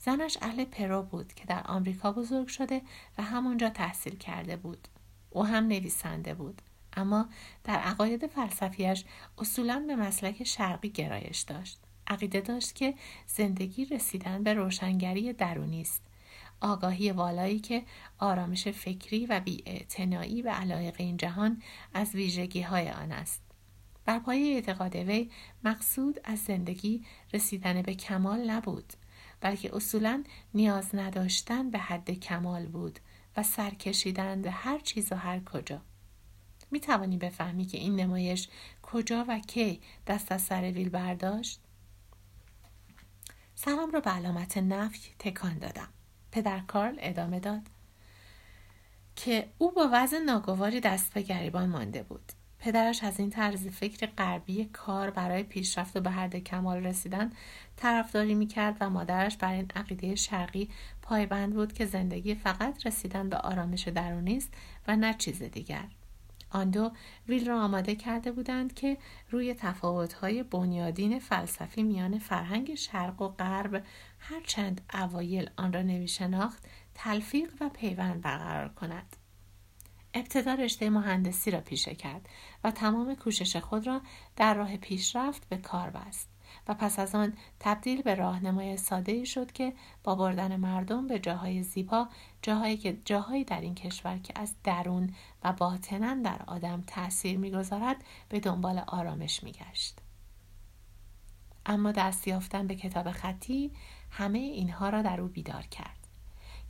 زنش 0.06 0.38
اهل 0.42 0.66
پرو 0.66 1.04
بود 1.04 1.34
که 1.34 1.46
در 1.46 1.62
آمریکا 1.66 2.12
بزرگ 2.12 2.48
شده 2.48 2.82
و 3.18 3.24
همونجا 3.24 3.70
تحصیل 3.70 4.16
کرده 4.16 4.56
بود. 4.56 4.88
او 5.30 5.46
هم 5.46 5.64
نویسنده 5.64 6.34
بود. 6.34 6.62
اما 6.94 7.30
در 7.64 7.80
عقاید 7.80 8.28
فلسفیش 8.28 9.04
اصولا 9.38 9.84
به 9.88 9.96
مسلک 9.96 10.44
شرقی 10.44 10.90
گرایش 10.90 11.40
داشت. 11.40 11.80
عقیده 12.08 12.42
داشت 12.42 12.76
که 12.76 12.94
زندگی 13.28 13.86
رسیدن 13.86 14.44
به 14.44 14.54
روشنگری 14.54 15.34
درونی 15.34 15.82
است 15.82 16.02
آگاهی 16.62 17.12
والایی 17.12 17.60
که 17.60 17.84
آرامش 18.20 18.68
فکری 18.68 19.26
و 19.26 19.40
بیاعتنایی 19.40 20.42
به 20.42 20.52
علایق 20.52 20.96
این 20.98 21.18
جهان 21.18 21.62
از 21.94 22.16
ویژگی 22.16 22.62
های 22.62 22.90
آن 22.90 23.12
است. 23.12 23.42
بر 24.06 24.20
پایه 24.20 24.56
اعتقاد 24.56 24.96
وی 24.96 25.32
مقصود 25.64 26.20
از 26.24 26.40
زندگی 26.40 27.06
رسیدن 27.34 27.82
به 27.82 27.94
کمال 27.94 28.50
نبود. 28.52 28.94
بلکه 29.42 29.76
اصولا 29.76 30.24
نیاز 30.54 30.96
نداشتن 30.96 31.70
به 31.70 31.80
حد 31.80 32.12
کمال 32.12 32.66
بود 32.66 33.00
و 33.38 33.44
سر 33.44 33.70
کشیدن 33.70 34.42
به 34.42 34.52
هر 34.52 34.80
چیز 34.80 35.12
و 35.12 35.16
هر 35.16 35.40
کجا 35.40 35.82
می 36.72 36.80
توانی 36.80 37.18
بفهمی 37.18 37.66
که 37.66 37.78
این 37.78 37.96
نمایش 37.96 38.48
کجا 38.82 39.26
و 39.28 39.40
کی 39.40 39.82
دست 40.08 40.32
از 40.32 40.42
سر 40.42 40.62
ویل 40.62 40.90
برداشت؟ 40.90 41.60
سلام 43.56 43.92
را 43.92 44.00
به 44.00 44.10
علامت 44.10 44.58
نفی 44.58 45.12
تکان 45.20 45.58
دادم. 45.58 45.88
پدر 46.32 46.60
کارل 46.60 46.96
ادامه 47.00 47.40
داد 47.40 47.62
که 49.16 49.50
او 49.58 49.72
با 49.72 49.90
وضع 49.94 50.18
ناگواری 50.18 50.80
دست 50.80 51.14
به 51.14 51.22
گریبان 51.22 51.70
مانده 51.70 52.04
بود. 52.04 52.32
پدرش 52.62 53.04
از 53.04 53.20
این 53.20 53.30
طرز 53.30 53.68
فکر 53.68 54.06
غربی 54.06 54.66
کار 54.66 55.10
برای 55.10 55.44
پیشرفت 55.44 55.98
و 55.98 56.02
به 56.02 56.12
حد 56.12 56.36
کمال 56.36 56.78
رسیدن 56.78 57.32
طرفداری 57.76 58.36
می‌کرد 58.36 58.78
و 58.82 58.90
مادرش 58.90 59.38
بر 59.38 59.54
این 59.54 59.68
عقیده 59.76 60.16
شرقی 60.16 60.70
پایبند 61.02 61.54
بود 61.54 61.74
که 61.74 61.86
زندگی 61.86 62.36
فقط 62.36 62.86
رسیدن 62.86 63.30
به 63.30 63.38
آرامش 63.38 63.88
درونی 63.88 64.38
است 64.38 64.54
و 64.88 64.96
نه 64.96 65.14
چیز 65.14 65.44
دیگر. 65.44 65.84
آن 66.52 66.70
دو 66.70 66.92
ویل 67.28 67.48
را 67.48 67.64
آماده 67.64 67.96
کرده 67.96 68.32
بودند 68.32 68.74
که 68.74 68.98
روی 69.30 69.54
تفاوت‌های 69.54 70.44
بنیادین 70.44 71.20
فلسفی 71.20 71.84
میان 71.84 72.20
فرهنگ 72.20 72.76
شرق 72.76 73.22
و 73.22 73.28
غرب 73.28 73.84
هرچند 74.20 74.82
اوایل 74.94 75.50
آن 75.58 75.74
را 75.74 75.82
نمیشناخت 75.82 76.66
تلفیق 76.96 77.50
و 77.62 77.70
پیوند 77.70 78.22
برقرار 78.22 78.70
کند. 78.70 79.16
ابتدا 80.14 80.54
رشته 80.54 80.90
مهندسی 80.90 81.52
را 81.52 81.62
پیشه 81.62 81.96
کرد 81.96 82.30
و 82.64 82.72
تمام 82.72 83.16
کوشش 83.16 83.56
خود 83.56 83.88
را 83.88 84.02
در 84.36 84.54
راه 84.54 84.78
پیشرفت 84.78 85.50
به 85.50 85.58
کار 85.58 85.90
بست 85.90 86.30
و 86.68 86.74
پس 86.74 87.00
از 87.00 87.16
آن 87.16 87.34
تبدیل 87.60 88.02
به 88.02 88.16
راهنمای 88.16 88.78
ساده 88.78 89.26
شد 89.26 89.52
که 89.52 89.74
با 90.04 90.16
بردن 90.16 90.56
مردم 90.56 91.08
به 91.08 91.20
جاهای 91.20 91.64
زیبا 91.64 92.08
جاهایی 92.42 92.78
که 92.78 92.98
جاهایی 93.06 93.44
در 93.44 93.62
این 93.62 93.76
کشور 93.76 94.18
که 94.18 94.34
از 94.36 94.56
درون 94.64 95.14
و 95.44 95.54
باطنا 95.54 96.14
در 96.24 96.42
آدم 96.48 96.84
تاثیر 96.88 97.38
می‌گذارد 97.38 98.04
به 98.30 98.40
دنبال 98.40 98.84
آرامش 98.88 99.44
میگشت. 99.44 100.00
اما 101.66 101.92
دست 101.92 102.28
یافتن 102.28 102.68
به 102.68 102.76
کتاب 102.76 103.12
خطی 103.12 103.72
همه 104.10 104.40
اینها 104.40 104.90
را 104.90 105.02
در 105.02 105.22
او 105.22 105.28
بیدار 105.28 105.62
کرد. 105.62 106.01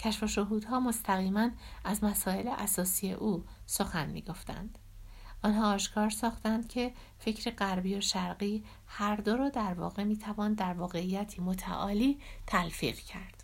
کشف 0.01 0.23
و 0.23 0.27
شهودها 0.27 0.79
مستقیما 0.79 1.49
از 1.83 2.03
مسائل 2.03 2.47
اساسی 2.47 3.11
او 3.11 3.45
سخن 3.65 4.09
می‌گفتند 4.09 4.79
آنها 5.43 5.73
آشکار 5.73 6.09
ساختند 6.09 6.67
که 6.67 6.93
فکر 7.19 7.51
غربی 7.51 7.95
و 7.95 8.01
شرقی 8.01 8.63
هر 8.87 9.15
دو 9.15 9.37
را 9.37 9.49
در 9.49 9.73
واقع 9.73 10.03
می‌توان 10.03 10.53
در 10.53 10.73
واقعیتی 10.73 11.41
متعالی 11.41 12.19
تلفیق 12.47 12.95
کرد 12.95 13.43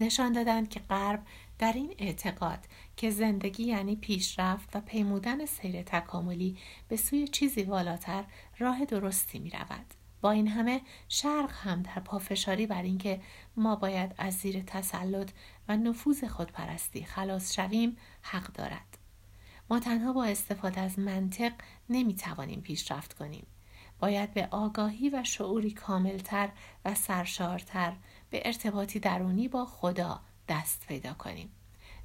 نشان 0.00 0.32
دادند 0.32 0.68
که 0.68 0.80
غرب 0.80 1.22
در 1.58 1.72
این 1.72 1.94
اعتقاد 1.98 2.58
که 2.96 3.10
زندگی 3.10 3.64
یعنی 3.64 3.96
پیشرفت 3.96 4.76
و 4.76 4.80
پیمودن 4.80 5.46
سیر 5.46 5.82
تکاملی 5.82 6.58
به 6.88 6.96
سوی 6.96 7.28
چیزی 7.28 7.62
والاتر 7.62 8.24
راه 8.58 8.84
درستی 8.84 9.38
می 9.38 9.50
رود. 9.50 9.94
با 10.20 10.30
این 10.30 10.48
همه 10.48 10.80
شرق 11.08 11.50
هم 11.52 11.82
در 11.82 12.00
پافشاری 12.00 12.66
بر 12.66 12.82
اینکه 12.82 13.20
ما 13.56 13.76
باید 13.76 14.14
از 14.18 14.34
زیر 14.34 14.62
تسلط 14.66 15.30
و 15.68 15.76
نفوذ 15.76 16.24
خودپرستی 16.24 17.04
خلاص 17.04 17.54
شویم 17.54 17.96
حق 18.22 18.52
دارد. 18.52 18.98
ما 19.70 19.80
تنها 19.80 20.12
با 20.12 20.24
استفاده 20.24 20.80
از 20.80 20.98
منطق 20.98 21.52
نمی 21.90 22.14
توانیم 22.14 22.60
پیشرفت 22.60 23.12
کنیم. 23.12 23.46
باید 23.98 24.34
به 24.34 24.48
آگاهی 24.50 25.10
و 25.10 25.24
شعوری 25.24 25.70
کاملتر 25.70 26.48
و 26.84 26.94
سرشارتر 26.94 27.92
به 28.30 28.42
ارتباطی 28.44 29.00
درونی 29.00 29.48
با 29.48 29.64
خدا 29.64 30.20
دست 30.48 30.86
پیدا 30.86 31.14
کنیم. 31.14 31.50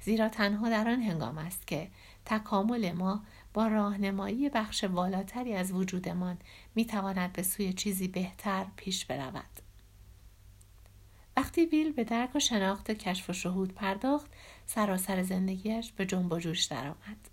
زیرا 0.00 0.28
تنها 0.28 0.68
در 0.68 0.88
آن 0.88 1.02
هنگام 1.02 1.38
است 1.38 1.66
که 1.66 1.90
تکامل 2.24 2.92
ما 2.92 3.22
با 3.54 3.66
راهنمایی 3.66 4.48
بخش 4.48 4.84
والاتری 4.84 5.54
از 5.54 5.72
وجودمان 5.72 6.38
می‌تواند 6.74 7.32
به 7.32 7.42
سوی 7.42 7.72
چیزی 7.72 8.08
بهتر 8.08 8.66
پیش 8.76 9.04
برود. 9.04 9.69
وقتی 11.40 11.66
ویل 11.66 11.92
به 11.92 12.04
درک 12.04 12.36
و 12.36 12.40
شناخت 12.40 12.90
کشف 12.90 13.30
و 13.30 13.32
شهود 13.32 13.74
پرداخت 13.74 14.30
سراسر 14.66 15.22
زندگیش 15.22 15.92
به 15.92 16.06
جنب 16.06 16.32
و 16.32 16.38
جوش 16.38 16.64
درآمد. 16.64 17.28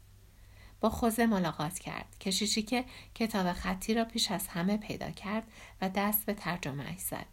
با 0.82 0.90
خوزه 0.90 1.26
ملاقات 1.26 1.80
کرد 1.80 2.06
کشیشی 2.20 2.62
که 2.62 2.86
کتاب 3.16 3.54
خطی 3.54 3.94
را 3.94 4.06
پیش 4.06 4.32
از 4.32 4.48
همه 4.48 4.78
پیدا 4.78 5.12
کرد 5.12 5.44
و 5.82 5.90
دست 5.90 6.26
به 6.26 6.34
ترجمه 6.34 6.98
زد. 6.98 7.26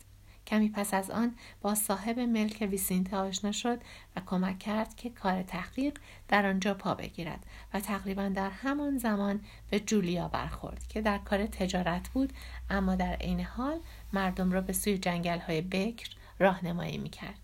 کمی 0.46 0.68
پس 0.68 0.94
از 0.94 1.10
آن 1.10 1.34
با 1.60 1.74
صاحب 1.74 2.18
ملک 2.18 2.68
ویسینته 2.70 3.16
آشنا 3.16 3.52
شد 3.52 3.80
و 4.16 4.20
کمک 4.26 4.58
کرد 4.58 4.96
که 4.96 5.10
کار 5.10 5.42
تحقیق 5.42 5.98
در 6.28 6.46
آنجا 6.46 6.74
پا 6.74 6.94
بگیرد 6.94 7.46
و 7.74 7.80
تقریبا 7.80 8.28
در 8.28 8.50
همان 8.50 8.98
زمان 8.98 9.40
به 9.70 9.80
جولیا 9.80 10.28
برخورد 10.28 10.86
که 10.88 11.00
در 11.00 11.18
کار 11.18 11.46
تجارت 11.46 12.08
بود 12.08 12.32
اما 12.70 12.94
در 12.94 13.12
عین 13.12 13.40
حال 13.40 13.80
مردم 14.12 14.52
را 14.52 14.60
به 14.60 14.72
سوی 14.72 14.98
جنگل 14.98 15.38
های 15.38 15.60
بکر 15.60 16.08
راهنمایی 16.38 16.98
می‌کرد. 16.98 17.38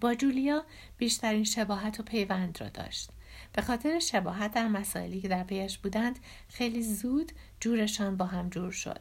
با 0.00 0.14
جولیا 0.14 0.64
بیشترین 0.98 1.44
شباهت 1.44 2.00
و 2.00 2.02
پیوند 2.02 2.60
را 2.60 2.68
داشت. 2.68 3.10
به 3.52 3.62
خاطر 3.62 3.98
شباهت 3.98 4.52
در 4.54 4.68
مسائلی 4.68 5.20
که 5.20 5.28
در 5.28 5.44
پیش 5.44 5.78
بودند 5.78 6.18
خیلی 6.48 6.82
زود 6.82 7.32
جورشان 7.60 8.16
با 8.16 8.24
هم 8.24 8.48
جور 8.48 8.72
شد. 8.72 9.00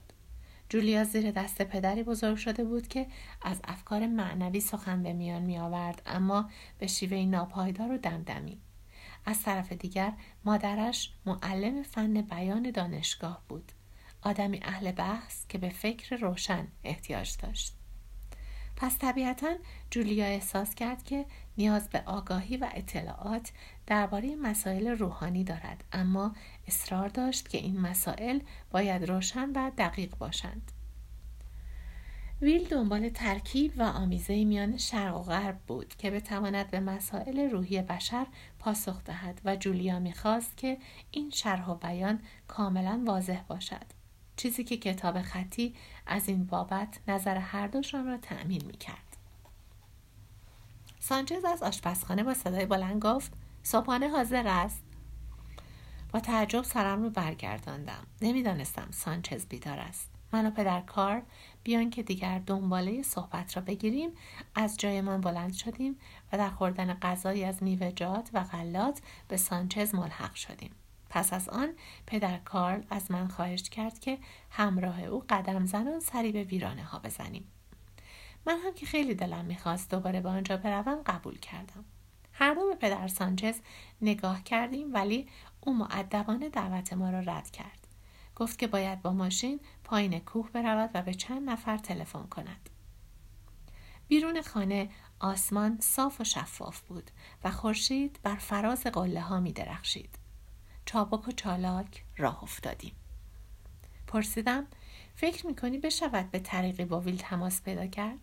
جولیا 0.69 1.03
زیر 1.03 1.31
دست 1.31 1.62
پدری 1.62 2.03
بزرگ 2.03 2.38
شده 2.38 2.63
بود 2.63 2.88
که 2.88 3.07
از 3.41 3.62
افکار 3.63 4.07
معنوی 4.07 4.60
سخن 4.60 5.03
به 5.03 5.13
میان 5.13 5.41
می 5.41 5.60
آورد 5.60 6.01
اما 6.05 6.50
به 6.79 6.88
شیوه 6.88 7.17
ناپایدار 7.17 7.91
و 7.91 7.98
دمدمی. 7.98 8.62
از 9.25 9.43
طرف 9.43 9.72
دیگر 9.72 10.13
مادرش 10.46 11.13
معلم 11.25 11.84
فن 11.84 12.22
بیان 12.22 12.72
دانشگاه 12.72 13.43
بود. 13.50 13.72
آدمی 14.22 14.60
اهل 14.63 14.91
بحث 14.91 15.48
که 15.48 15.57
به 15.57 15.69
فکر 15.69 16.15
روشن 16.15 16.67
احتیاج 16.84 17.38
داشت. 17.41 17.76
پس 18.79 18.98
طبیعتا 18.98 19.55
جولیا 19.91 20.25
احساس 20.25 20.75
کرد 20.75 21.03
که 21.03 21.25
نیاز 21.57 21.89
به 21.89 22.03
آگاهی 22.05 22.57
و 22.57 22.69
اطلاعات 22.74 23.51
درباره 23.88 24.36
مسائل 24.36 24.88
روحانی 24.88 25.43
دارد 25.43 25.84
اما 25.91 26.36
اصرار 26.67 27.10
داشت 27.10 27.50
که 27.50 27.57
این 27.57 27.81
مسائل 27.81 28.39
باید 28.72 29.03
روشن 29.03 29.50
و 29.50 29.72
دقیق 29.77 30.15
باشند. 30.17 30.72
ویل 32.41 32.67
دنبال 32.67 33.10
ترکیب 33.10 33.74
و 33.77 33.84
آمیزه 33.84 34.46
میان 34.46 34.77
شرق 34.77 35.17
و 35.17 35.24
غرب 35.24 35.57
بود 35.67 35.96
که 35.98 36.12
بتواند 36.12 36.72
به 36.72 36.79
مسائل 36.79 37.39
روحی 37.39 37.81
بشر 37.81 38.27
پاسخ 38.60 39.03
دهد 39.03 39.41
و 39.46 39.55
جولیا 39.55 40.00
می‌خواست 40.00 40.57
که 40.57 40.77
این 41.12 41.29
شرح 41.29 41.69
و 41.69 41.75
بیان 41.75 42.19
کاملا 42.48 43.03
واضح 43.05 43.41
باشد. 43.41 43.97
چیزی 44.38 44.63
که 44.63 44.77
کتاب 44.77 45.22
خطی 45.22 45.75
از 46.06 46.27
این 46.27 46.46
بابت 46.46 47.00
نظر 47.08 47.38
هر 47.38 47.67
دوشان 47.67 48.08
را 48.08 48.17
تأمین 48.17 48.65
می‌کرد. 48.65 49.17
سانچز 51.00 51.46
از 51.46 51.63
آشپزخانه 51.63 52.24
با 52.24 52.34
صدای 52.34 52.65
بلند 52.65 53.01
گفت 53.01 53.34
صبحانه 53.63 54.10
حاضر 54.10 54.48
است. 54.48 54.84
با 56.12 56.20
تعجب 56.20 56.63
سرم 56.63 57.03
رو 57.03 57.10
برگرداندم. 57.10 58.08
نمی‌دانستم 58.22 58.88
سانچز 58.91 59.46
بیدار 59.46 59.79
است. 59.79 60.10
من 60.32 60.46
و 60.46 60.51
پدر 60.51 60.82
کار 60.82 61.22
بیان 61.63 61.89
که 61.89 62.03
دیگر 62.03 62.39
دنباله 62.39 63.01
صحبت 63.01 63.56
را 63.56 63.62
بگیریم 63.62 64.10
از 64.56 64.77
جایمان 64.77 65.22
بلند 65.22 65.53
شدیم 65.53 65.98
و 66.34 66.38
در 66.38 66.50
خوردن 66.50 66.94
غذایی 66.94 67.44
از 67.44 67.63
میوهجات 67.63 68.29
و 68.34 68.44
غلات 68.44 69.01
به 69.27 69.38
سانچز 69.38 69.96
ملحق 69.96 70.36
شدیم. 70.36 70.72
پس 71.09 71.33
از 71.33 71.49
آن 71.49 71.69
پدر 72.05 72.37
کارل 72.37 72.83
از 72.89 73.11
من 73.11 73.27
خواهش 73.27 73.69
کرد 73.69 73.99
که 73.99 74.17
همراه 74.49 75.03
او 75.03 75.23
قدم 75.29 75.65
زنان 75.65 75.99
سری 75.99 76.31
به 76.31 76.43
ویرانه 76.43 76.83
ها 76.83 76.99
بزنیم. 76.99 77.51
من 78.45 78.57
هم 78.65 78.73
که 78.73 78.85
خیلی 78.85 79.15
دلم 79.15 79.45
می‌خواست 79.45 79.91
دوباره 79.91 80.21
به 80.21 80.29
آنجا 80.29 80.57
بروم 80.57 81.01
قبول 81.05 81.39
کردم. 81.39 81.85
هر 82.33 82.53
دو 82.53 82.67
به 82.67 82.75
پدر 82.75 83.07
سانچز 83.07 83.59
نگاه 84.01 84.43
کردیم 84.43 84.93
ولی 84.93 85.27
او 85.61 85.73
معدبانه 85.73 86.49
دعوت 86.49 86.93
ما 86.93 87.09
را 87.09 87.19
رد 87.19 87.51
کرد. 87.51 87.87
گفت 88.35 88.59
که 88.59 88.67
باید 88.67 89.01
با 89.01 89.13
ماشین 89.13 89.59
پایین 89.83 90.19
کوه 90.19 90.51
برود 90.51 90.89
و 90.93 91.01
به 91.01 91.13
چند 91.13 91.49
نفر 91.49 91.77
تلفن 91.77 92.23
کند. 92.23 92.69
بیرون 94.07 94.41
خانه 94.41 94.89
آسمان 95.19 95.77
صاف 95.81 96.21
و 96.21 96.23
شفاف 96.23 96.81
بود 96.81 97.11
و 97.43 97.51
خورشید 97.51 98.19
بر 98.23 98.35
فراز 98.35 98.83
قله 98.83 99.21
ها 99.21 99.39
می 99.39 99.53
درخشید. 99.53 100.26
چابک 100.88 101.27
و 101.27 101.32
چالاک 101.32 102.03
راه 102.17 102.44
افتادیم. 102.44 102.94
پرسیدم 104.08 104.67
فکر 105.15 105.48
می‌کنی 105.48 105.77
بشود 105.77 106.32
به 106.32 106.39
طریقی 106.39 106.86
با 106.86 107.00
ویل 107.00 107.17
تماس 107.17 107.62
پیدا 107.62 107.88
کرد؟ 107.88 108.17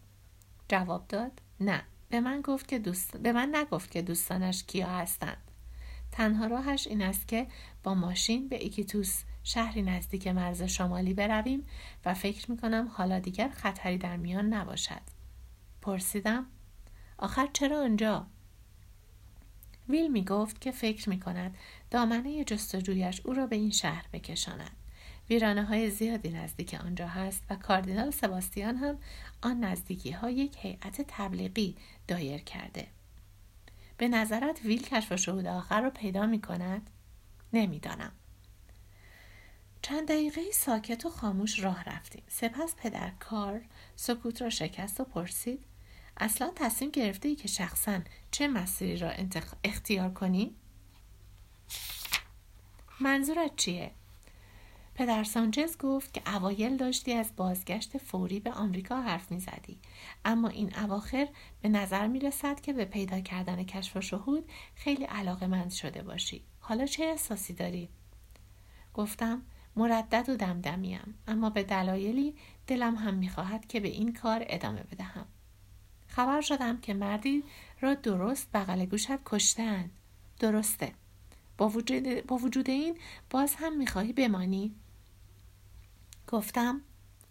جواب 0.69 1.09
داد 1.09 1.43
نه 1.61 1.83
به 2.09 2.21
من 2.21 2.41
گفت 2.41 2.69
که 2.69 2.79
دوست... 2.79 3.17
به 3.17 3.33
من 3.33 3.55
نگفت 3.55 3.91
که 3.91 4.03
دوستانش 4.03 4.65
کیا 4.65 4.87
هستند 4.87 5.51
تنها 6.13 6.47
راهش 6.47 6.87
این 6.87 7.03
است 7.03 7.29
که 7.29 7.47
با 7.83 7.95
ماشین 7.95 8.49
به 8.49 8.63
ایکیتوس 8.63 9.23
شهری 9.43 9.83
نزدیک 9.83 10.27
مرز 10.27 10.63
شمالی 10.63 11.15
برویم 11.15 11.67
و 12.05 12.15
فکر 12.15 12.51
می 12.51 12.57
کنم 12.57 12.89
حالا 12.93 13.19
دیگر 13.19 13.49
خطری 13.49 13.99
در 13.99 14.17
میان 14.17 14.55
نباشد 14.55 15.03
پرسیدم 15.83 16.47
آخر 17.19 17.49
چرا 17.53 17.81
آنجا 17.81 18.27
ویل 19.89 20.13
می 20.13 20.25
گفت 20.25 20.61
که 20.61 20.71
فکر 20.71 21.09
می 21.09 21.21
کند 21.21 21.57
دامنه 21.91 22.45
جستجویش 22.45 23.21
او 23.25 23.35
را 23.35 23.47
به 23.47 23.57
این 23.57 23.71
شهر 23.71 24.07
بکشاند 24.13 24.77
ویرانه 25.31 25.65
های 25.65 25.91
زیادی 25.91 26.31
نزدیک 26.31 26.75
آنجا 26.75 27.07
هست 27.07 27.43
و 27.51 27.57
کاردینال 27.57 28.11
سباستیان 28.11 28.77
هم 28.77 28.99
آن 29.43 29.65
نزدیکی 29.65 30.11
ها 30.11 30.31
یک 30.31 30.57
هیئت 30.61 31.01
تبلیغی 31.09 31.77
دایر 32.09 32.39
کرده 32.39 32.87
به 33.99 34.09
نظرت 34.09 34.65
ویل 34.65 34.83
کشف 34.83 35.13
و 35.13 35.17
شهود 35.17 35.47
آخر 35.47 35.81
را 35.81 35.91
پیدا 35.91 36.27
می 36.27 36.41
کند؟ 36.41 36.91
نمی‌دانم. 37.53 38.13
چند 39.83 40.09
دقیقه 40.09 40.41
ساکت 40.53 41.07
و 41.07 41.11
خاموش 41.11 41.65
راه 41.65 41.85
رفتیم. 41.85 42.23
سپس 42.29 42.75
پدر 42.77 43.11
کار 43.11 43.63
سکوت 43.97 44.43
را 44.43 44.51
شکست 44.51 45.01
و 45.01 45.05
پرسید 45.05 45.65
اصلا 46.17 46.53
تصمیم 46.57 46.91
گرفته 46.91 47.29
ای 47.29 47.35
که 47.35 47.49
شخصا 47.49 48.01
چه 48.31 48.49
مسیری 48.49 48.97
را 48.97 49.13
اختیار 49.65 50.11
کنی؟ 50.11 50.55
منظورت 53.01 53.57
چیه؟ 53.57 53.91
پدر 54.95 55.25
سانچز 55.25 55.79
گفت 55.79 56.15
که 56.15 56.37
اوایل 56.37 56.77
داشتی 56.77 57.13
از 57.13 57.37
بازگشت 57.37 57.99
فوری 57.99 58.41
به 58.41 58.53
آمریکا 58.53 59.03
حرف 59.03 59.31
می‌زدی 59.31 59.79
اما 60.25 60.49
این 60.49 60.79
اواخر 60.79 61.29
به 61.63 61.69
نظر 61.69 62.07
می 62.07 62.21
رسد 62.21 62.61
که 62.61 62.73
به 62.73 62.85
پیدا 62.85 63.21
کردن 63.21 63.63
کشف 63.63 63.97
و 63.97 64.01
شهود 64.01 64.51
خیلی 64.75 65.05
علاقه 65.05 65.47
مند 65.47 65.71
شده 65.71 66.03
باشی 66.03 66.45
حالا 66.61 66.87
چه 66.87 67.05
احساسی 67.05 67.53
داری؟ 67.53 67.89
گفتم 68.95 69.43
مردد 69.77 70.29
و 70.29 70.37
دمدمیم 70.37 71.15
اما 71.29 71.51
به 71.51 71.63
دلایلی 71.63 72.35
دلم 72.67 72.95
هم 72.95 73.15
می‌خواهد 73.15 73.67
که 73.67 73.81
به 73.81 73.89
این 73.89 74.13
کار 74.13 74.45
ادامه 74.49 74.83
بدهم 74.83 75.27
خبر 76.17 76.41
شدم 76.41 76.81
که 76.81 76.95
مردی 76.95 77.45
را 77.81 77.95
درست 77.95 78.49
بغل 78.55 78.85
گوشت 78.85 79.25
کشتن. 79.27 79.91
درسته. 80.39 80.93
با 81.59 81.69
وجود, 81.69 82.27
با 82.27 82.37
وجود 82.37 82.71
این 82.71 82.99
باز 83.31 83.55
هم 83.55 83.77
می‌خواهی 83.77 84.13
بمانی؟ 84.13 84.75
گفتم 86.29 86.81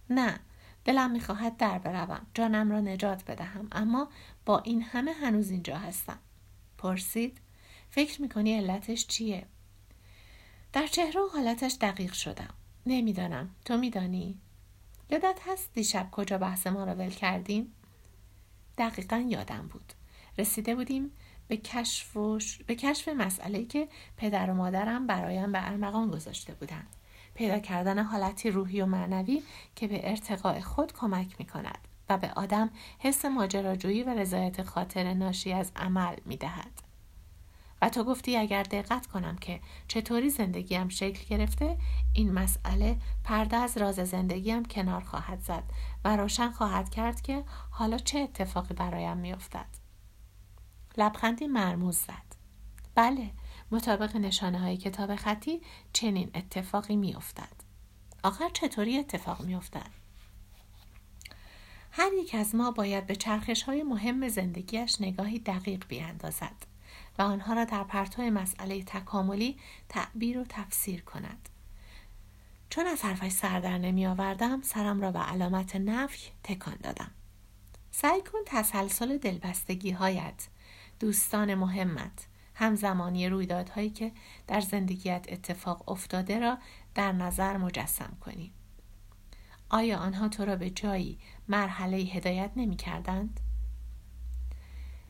نه 0.10 0.40
دلم 0.86 1.12
می‌خواهد 1.12 1.58
در 1.58 1.80
بروم. 1.80 2.28
جانم 2.34 2.72
را 2.72 2.80
نجات 2.80 3.26
بدهم 3.26 3.68
اما 3.72 4.10
با 4.46 4.60
این 4.60 4.82
همه 4.82 5.12
هنوز 5.12 5.52
اینجا 5.52 5.78
هستم. 5.78 6.20
پرسید 6.78 7.38
فکر 7.90 8.22
می‌کنی 8.22 8.58
علتش 8.58 9.08
چیه؟ 9.08 9.46
در 10.74 10.88
چهره 10.88 11.22
و 11.22 11.28
حالتش 11.34 11.78
دقیق 11.82 12.14
شدم. 12.14 12.54
نمی‌دانم. 12.86 13.50
تو 13.66 13.78
میدانی؟ 13.78 14.38
یادت 15.10 15.40
هست 15.48 15.74
دیشب 15.74 16.08
کجا 16.12 16.38
بحث 16.38 16.68
ما 16.68 16.84
را 16.84 16.96
ول 16.96 17.10
کردیم؟ 17.10 17.74
دقیقا 18.78 19.26
یادم 19.30 19.70
بود 19.72 19.94
رسیده 20.38 20.76
بودیم 20.76 21.12
به 21.48 21.58
کشف, 21.58 22.18
به 22.68 22.76
کشف 22.76 23.08
مسئله 23.08 23.66
که 23.66 23.88
پدر 24.18 24.50
و 24.50 24.54
مادرم 24.54 25.08
برایم 25.08 25.52
به 25.52 25.68
ارمغان 25.70 26.12
گذاشته 26.12 26.54
بودند 26.54 26.88
پیدا 27.36 27.60
کردن 27.60 28.04
حالتی 28.04 28.52
روحی 28.52 28.82
و 28.82 28.86
معنوی 28.86 29.44
که 29.76 29.88
به 29.88 30.10
ارتقاء 30.10 30.60
خود 30.60 30.94
کمک 30.94 31.36
می 31.40 31.46
کند 31.46 31.88
و 32.10 32.18
به 32.18 32.32
آدم 32.36 32.70
حس 33.00 33.26
ماجراجویی 33.26 34.04
و 34.04 34.10
رضایت 34.10 34.64
خاطر 34.64 35.14
ناشی 35.14 35.54
از 35.54 35.72
عمل 35.76 36.16
می 36.26 36.38
دهد. 36.38 36.93
تو 37.94 38.04
گفتی 38.04 38.38
اگر 38.38 38.64
دقت 38.64 39.08
کنم 39.08 39.36
که 39.36 39.60
چطوری 39.88 40.30
زندگیم 40.30 40.90
شکل 40.90 41.26
گرفته 41.30 41.78
این 42.14 42.32
مسئله 42.32 42.98
پرده 43.24 43.58
از 43.58 43.78
راز 43.78 43.96
زندگیم 43.96 44.66
کنار 44.66 45.02
خواهد 45.02 45.40
زد 45.40 45.64
و 46.06 46.16
روشن 46.16 46.52
خواهد 46.52 46.90
کرد 46.90 47.22
که 47.22 47.44
حالا 47.72 47.98
چه 47.98 48.20
اتفاقی 48.20 48.74
برایم 48.74 49.18
میافتد. 49.18 49.66
لبخندی 50.98 51.48
مرموز 51.48 51.98
زد. 51.98 52.36
بله 52.96 53.32
مطابق 53.72 54.16
نشانه 54.16 54.60
های 54.60 54.78
کتاب 54.78 55.16
خطی 55.16 55.62
چنین 55.94 56.32
اتفاقی 56.36 56.96
میافتد. 56.96 57.64
آخر 58.24 58.50
چطوری 58.50 58.98
اتفاق 58.98 59.42
میافتد؟ 59.42 59.90
هر 61.92 62.14
یک 62.14 62.36
از 62.36 62.56
ما 62.56 62.72
باید 62.72 63.08
به 63.08 63.16
چرخش 63.16 63.64
های 63.64 63.84
مهم 63.84 64.28
زندگیش 64.28 65.02
نگاهی 65.02 65.40
دقیق 65.40 65.88
بیاندازد. 65.88 66.73
و 67.20 67.22
آنها 67.22 67.54
را 67.54 67.66
در 67.66 67.84
پرتو 67.84 68.22
مسئله 68.22 68.84
تکاملی 68.84 69.58
تعبیر 69.90 70.40
و 70.40 70.46
تفسیر 70.50 71.02
کند. 71.02 71.50
چون 72.70 72.88
از 72.88 73.02
حرفش 73.02 73.32
سر 73.32 73.60
در 73.60 73.78
نمی 73.78 74.08
آوردم 74.08 74.62
سرم 74.62 75.02
را 75.02 75.12
به 75.12 75.20
علامت 75.20 75.76
نفی 75.76 76.32
تکان 76.44 76.76
دادم. 76.84 77.12
سعی 77.92 78.22
کن 78.22 78.40
تسلسل 78.46 79.18
دلبستگی 79.18 79.92
هایت 79.92 80.48
دوستان 81.00 81.56
مهمت 81.56 82.28
همزمانی 82.56 83.30
رویدادهایی 83.30 83.90
که 83.90 84.12
در 84.48 84.62
زندگیت 84.62 85.26
اتفاق 85.30 85.90
افتاده 85.90 86.40
را 86.40 86.58
در 86.96 87.12
نظر 87.12 87.58
مجسم 87.58 88.18
کنی. 88.22 88.52
آیا 89.70 89.98
آنها 89.98 90.28
تو 90.28 90.46
را 90.46 90.56
به 90.56 90.70
جایی 90.70 91.20
مرحله 91.48 91.98
هدایت 91.98 92.52
نمی 92.56 92.76
کردند؟ 92.76 93.40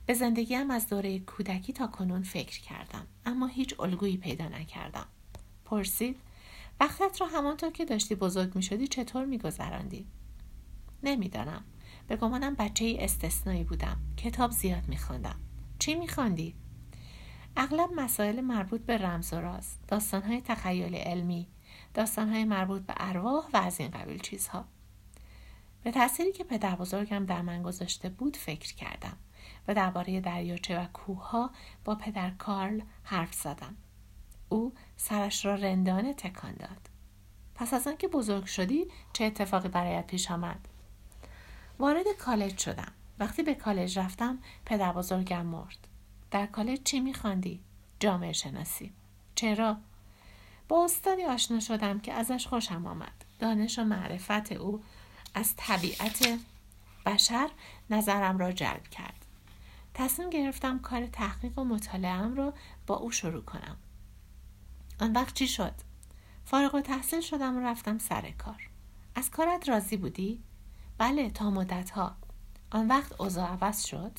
به 0.06 0.14
زندگیم 0.14 0.72
از 0.72 0.90
دوره 0.90 1.20
کودکی 1.20 1.74
تا 1.74 1.88
کنون 1.88 2.24
فکر 2.24 2.62
کردم 2.62 3.08
اما 3.26 3.48
هیچ 3.48 3.80
الگویی 3.80 4.18
پیدا 4.18 4.48
نکردم 4.48 5.06
پرسید 5.66 6.18
وقتت 6.80 7.22
را 7.22 7.28
همانطور 7.28 7.72
که 7.72 7.86
داشتی 7.86 8.16
بزرگ 8.16 8.56
می 8.56 8.64
شدی 8.64 8.88
چطور 8.88 9.26
می 9.26 9.38
گذراندی؟ 9.38 10.08
نمی‌دانم 11.04 11.64
به 12.08 12.16
گمانم 12.16 12.56
بچه 12.56 12.98
استثنایی 13.00 13.64
بودم 13.64 13.98
کتاب 14.18 14.52
زیاد 14.52 14.88
می 14.88 14.98
خوندم. 14.98 15.40
چی 15.80 15.96
می 15.96 16.08
خوندی؟ 16.08 16.56
اغلب 17.58 17.90
مسائل 17.96 18.42
مربوط 18.42 18.82
به 18.82 18.98
رمز 18.98 19.34
و 19.34 19.36
راز 19.36 19.76
داستانهای 19.88 20.42
تخیل 20.42 20.96
علمی 20.96 21.48
داستانهای 21.94 22.46
مربوط 22.46 22.82
به 22.82 22.94
ارواح 22.98 23.46
و 23.54 23.58
از 23.58 23.80
این 23.80 23.92
قبیل 23.92 24.20
چیزها 24.20 24.66
به 25.84 25.92
تأثیری 25.92 26.32
که 26.32 26.44
پدر 26.44 26.76
بزرگم 26.76 27.26
در 27.26 27.42
من 27.42 27.64
گذاشته 27.64 28.10
بود 28.10 28.38
فکر 28.38 28.76
کردم 28.76 29.18
و 29.68 29.74
درباره 29.74 30.22
دریاچه 30.22 30.80
و 30.80 30.86
کوهها 30.86 31.52
با 31.86 31.96
پدر 31.96 32.30
کارل 32.30 32.82
حرف 33.04 33.34
زدم. 33.34 33.76
او 34.50 34.74
سرش 34.98 35.46
را 35.46 35.56
رندانه 35.56 36.14
تکان 36.14 36.54
داد. 36.54 36.90
پس 37.56 37.74
از 37.74 37.88
آنکه 37.88 38.08
بزرگ 38.08 38.46
شدی 38.46 38.88
چه 39.14 39.26
اتفاقی 39.26 39.70
برایت 39.70 40.08
پیش 40.08 40.32
آمد؟ 40.32 40.68
وارد 41.80 42.06
کالج 42.20 42.58
شدم. 42.58 42.92
وقتی 43.20 43.44
به 43.44 43.54
کالج 43.54 44.00
رفتم 44.00 44.40
پدر 44.66 44.92
بزرگم 44.92 45.46
مرد. 45.46 45.88
در 46.32 46.46
کالج 46.46 46.84
چی 46.84 47.00
میخواندی؟ 47.00 47.60
جامعه 48.00 48.34
شناسی. 48.34 48.94
چرا؟ 49.36 49.78
با 50.68 50.84
استادی 50.84 51.24
آشنا 51.24 51.60
شدم 51.60 52.00
که 52.00 52.14
ازش 52.14 52.48
خوشم 52.48 52.88
آمد. 52.88 53.26
دانش 53.40 53.80
و 53.80 53.84
معرفت 53.84 54.52
او 54.52 54.84
از 55.34 55.54
طبیعت 55.58 56.40
بشر 57.06 57.50
نظرم 57.90 58.38
را 58.38 58.52
جلب 58.52 58.88
کرد. 58.88 59.23
تصمیم 59.94 60.30
گرفتم 60.30 60.80
کار 60.80 61.08
تحقیق 61.08 61.60
و 61.60 61.64
مطالعهم 61.64 62.36
را 62.36 62.54
با 62.88 62.96
او 62.96 63.12
شروع 63.12 63.42
کنم. 63.42 63.78
آن 65.00 65.14
وقت 65.14 65.34
چی 65.34 65.48
شد؟ 65.48 65.74
فارغ 66.46 66.76
و 66.76 66.82
تحصیل 66.82 67.22
شدم 67.22 67.58
و 67.58 67.60
رفتم 67.60 67.98
سر 67.98 68.32
کار. 68.32 68.70
از 69.16 69.32
کارت 69.32 69.70
راضی 69.70 69.98
بودی؟ 69.98 70.44
بله 70.98 71.30
تا 71.30 71.50
مدت 71.52 71.90
ها 71.90 72.16
آن 72.72 72.88
وقت 72.88 73.22
اوضاع 73.22 73.50
عوض 73.50 73.86
شد. 73.86 74.12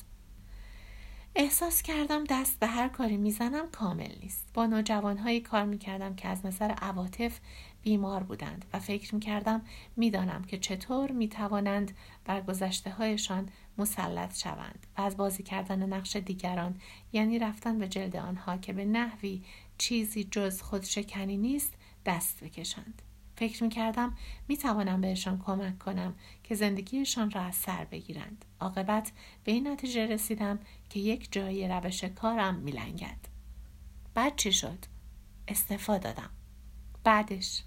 احساس 1.35 1.81
کردم 1.81 2.23
دست 2.23 2.59
به 2.59 2.67
هر 2.67 2.87
کاری 2.87 3.17
می‌زنم 3.17 3.71
کامل 3.71 4.11
نیست. 4.19 4.47
با 4.53 4.65
نوجوانهایی 4.65 5.41
کار 5.41 5.65
می‌کردم 5.65 6.15
که 6.15 6.27
از 6.27 6.45
نظر 6.45 6.71
عواطف 6.71 7.39
بیمار 7.85 8.23
بودند 8.23 8.65
و 8.73 8.79
فکر 8.79 9.15
می‌کردم 9.15 9.61
می‌دانم 9.95 10.43
که 10.43 10.57
چطور 10.57 11.11
می‌توانند 11.11 11.91
بر 12.25 12.41
گذشته 12.41 12.89
هایشان 12.89 13.49
مسلط 13.77 14.37
شوند 14.37 14.87
و 14.97 15.01
از 15.01 15.17
بازی 15.17 15.43
کردن 15.43 15.93
نقش 15.93 16.15
دیگران 16.15 16.79
یعنی 17.13 17.39
رفتن 17.39 17.79
به 17.79 17.87
جلد 17.87 18.15
آنها 18.15 18.57
که 18.57 18.73
به 18.73 18.85
نحوی 18.85 19.43
چیزی 19.77 20.23
جز 20.23 20.61
خودشکنی 20.61 21.37
نیست 21.37 21.73
دست 22.05 22.43
بکشند 22.43 23.01
فکر 23.35 23.63
می 23.63 23.69
کردم 23.69 24.17
می 24.47 24.57
توانم 24.57 25.01
بهشان 25.01 25.41
کمک 25.45 25.79
کنم 25.79 26.15
که 26.43 26.55
زندگیشان 26.55 27.31
را 27.31 27.41
از 27.41 27.55
سر 27.55 27.85
بگیرند. 27.85 28.45
عاقبت 28.59 29.11
به 29.43 29.51
این 29.51 29.67
نتیجه 29.67 30.05
رسیدم 30.05 30.59
که 30.89 30.99
یک 30.99 31.31
جایی 31.31 31.67
روش 31.67 32.03
کارم 32.03 32.55
می 32.55 32.71
لنگد. 32.71 33.27
بعد 34.13 34.35
چی 34.35 34.51
شد؟ 34.51 34.85
استفا 35.47 35.97
دادم. 35.97 36.29
بعدش 37.03 37.63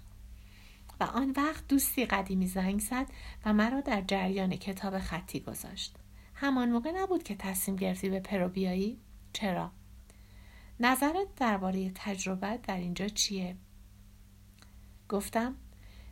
و 0.99 1.03
آن 1.03 1.33
وقت 1.37 1.67
دوستی 1.67 2.05
قدیمی 2.05 2.47
زنگ 2.47 2.79
زد 2.79 3.07
و 3.45 3.53
مرا 3.53 3.81
در 3.81 4.01
جریان 4.01 4.55
کتاب 4.55 4.99
خطی 4.99 5.39
گذاشت. 5.39 5.95
همان 6.33 6.71
موقع 6.71 6.91
نبود 6.91 7.23
که 7.23 7.35
تصمیم 7.35 7.77
گرفتی 7.77 8.09
به 8.09 8.19
پرو 8.19 8.49
بیایی؟ 8.49 8.99
چرا؟ 9.33 9.71
نظرت 10.79 11.35
درباره 11.35 11.91
تجربه 11.95 12.57
در 12.57 12.77
اینجا 12.77 13.07
چیه؟ 13.07 13.55
گفتم 15.09 15.55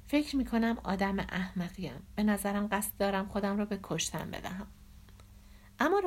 فکر 0.07 0.35
می 0.35 0.45
کنم 0.45 0.77
آدم 0.83 1.19
احمقیم 1.19 2.07
به 2.15 2.23
نظرم 2.23 2.67
قصد 2.71 2.97
دارم 2.99 3.27
خودم 3.27 3.57
را 3.57 3.65
به 3.65 3.79
کشتن 3.83 4.31
بدهم 4.31 4.67
اما 5.79 5.99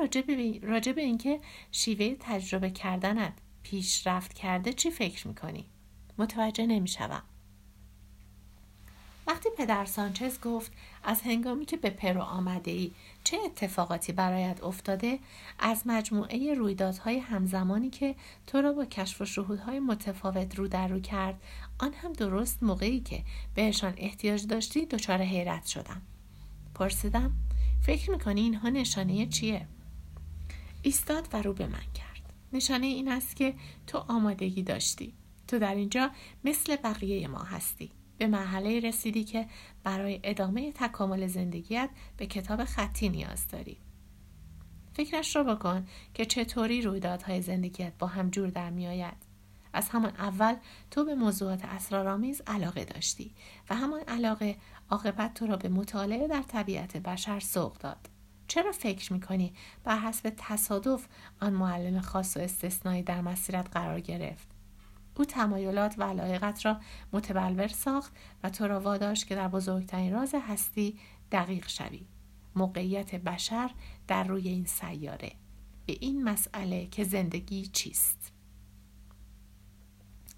راجع 0.63 0.91
به 0.91 1.01
اینکه 1.01 1.39
شیوه 1.71 2.15
تجربه 2.19 2.69
کردنت 2.69 3.33
پیشرفت 3.63 4.33
کرده 4.33 4.73
چی 4.73 4.91
فکر 4.91 5.27
می‌کنی؟ 5.27 5.69
متوجه 6.17 6.65
نمی‌شوم. 6.65 7.23
وقتی 9.27 9.49
پدر 9.57 9.85
سانچز 9.85 10.39
گفت 10.39 10.71
از 11.03 11.21
هنگامی 11.21 11.65
که 11.65 11.77
به 11.77 11.89
پرو 11.89 12.21
آمده 12.21 12.71
ای 12.71 12.91
چه 13.23 13.37
اتفاقاتی 13.45 14.11
برایت 14.13 14.63
افتاده 14.63 15.19
از 15.59 15.81
مجموعه 15.85 16.53
رویدادهای 16.53 17.19
همزمانی 17.19 17.89
که 17.89 18.15
تو 18.47 18.61
را 18.61 18.73
با 18.73 18.85
کشف 18.85 19.21
و 19.21 19.25
شهودهای 19.25 19.79
متفاوت 19.79 20.55
رو 20.55 20.67
در 20.67 20.87
رو 20.87 20.99
کرد 20.99 21.41
آن 21.79 21.93
هم 21.93 22.13
درست 22.13 22.63
موقعی 22.63 22.99
که 22.99 23.23
بهشان 23.55 23.93
احتیاج 23.97 24.47
داشتی 24.47 24.85
دچار 24.85 25.21
حیرت 25.21 25.65
شدم. 25.65 26.01
پرسیدم 26.75 27.31
فکر 27.81 28.11
می‌کنی 28.11 28.41
اینها 28.41 28.69
نشانه 28.69 29.25
چیه؟ 29.25 29.67
ایستاد 30.81 31.27
و 31.33 31.41
رو 31.41 31.53
به 31.53 31.67
من 31.67 31.93
کرد. 31.93 32.33
نشانه 32.53 32.85
این 32.85 33.07
است 33.11 33.35
که 33.35 33.53
تو 33.87 33.97
آمادگی 33.97 34.63
داشتی. 34.63 35.13
تو 35.47 35.59
در 35.59 35.75
اینجا 35.75 36.11
مثل 36.43 36.75
بقیه 36.75 37.27
ما 37.27 37.43
هستی. 37.43 37.91
به 38.21 38.27
مرحله 38.27 38.79
رسیدی 38.79 39.23
که 39.23 39.47
برای 39.83 40.19
ادامه 40.23 40.71
تکامل 40.71 41.27
زندگیت 41.27 41.89
به 42.17 42.25
کتاب 42.25 42.63
خطی 42.63 43.09
نیاز 43.09 43.47
داری. 43.47 43.77
فکرش 44.93 45.35
رو 45.35 45.43
بکن 45.43 45.87
که 46.13 46.25
چطوری 46.25 46.81
رویدادهای 46.81 47.41
زندگیت 47.41 47.93
با 47.99 48.07
هم 48.07 48.29
جور 48.29 48.49
در 48.49 48.69
میآید. 48.69 49.17
از 49.73 49.89
همان 49.89 50.11
اول 50.17 50.55
تو 50.91 51.05
به 51.05 51.15
موضوعات 51.15 51.65
اسرارآمیز 51.65 52.41
علاقه 52.47 52.85
داشتی 52.85 53.35
و 53.69 53.75
همان 53.75 54.01
علاقه 54.07 54.55
عاقبت 54.89 55.33
تو 55.33 55.47
را 55.47 55.57
به 55.57 55.69
مطالعه 55.69 56.27
در 56.27 56.41
طبیعت 56.41 56.97
بشر 56.97 57.39
سوق 57.39 57.77
داد. 57.77 58.09
چرا 58.47 58.71
فکر 58.71 59.13
می‌کنی 59.13 59.53
بر 59.83 59.99
حسب 59.99 60.33
تصادف 60.37 61.07
آن 61.39 61.53
معلم 61.53 62.01
خاص 62.01 62.37
و 62.37 62.39
استثنایی 62.39 63.03
در 63.03 63.21
مسیرت 63.21 63.69
قرار 63.71 63.99
گرفت؟ 63.99 64.50
او 65.15 65.25
تمایلات 65.25 65.95
و 65.97 66.03
علایقت 66.03 66.65
را 66.65 66.79
متبلور 67.13 67.67
ساخت 67.67 68.13
و 68.43 68.49
تو 68.49 68.67
را 68.67 68.79
واداشت 68.79 69.27
که 69.27 69.35
در 69.35 69.47
بزرگترین 69.47 70.13
راز 70.13 70.35
هستی 70.47 70.97
دقیق 71.31 71.67
شوی 71.67 72.01
موقعیت 72.55 73.15
بشر 73.15 73.71
در 74.07 74.23
روی 74.23 74.47
این 74.47 74.65
سیاره 74.65 75.31
به 75.85 75.97
این 75.99 76.23
مسئله 76.23 76.87
که 76.87 77.03
زندگی 77.03 77.65
چیست 77.65 78.31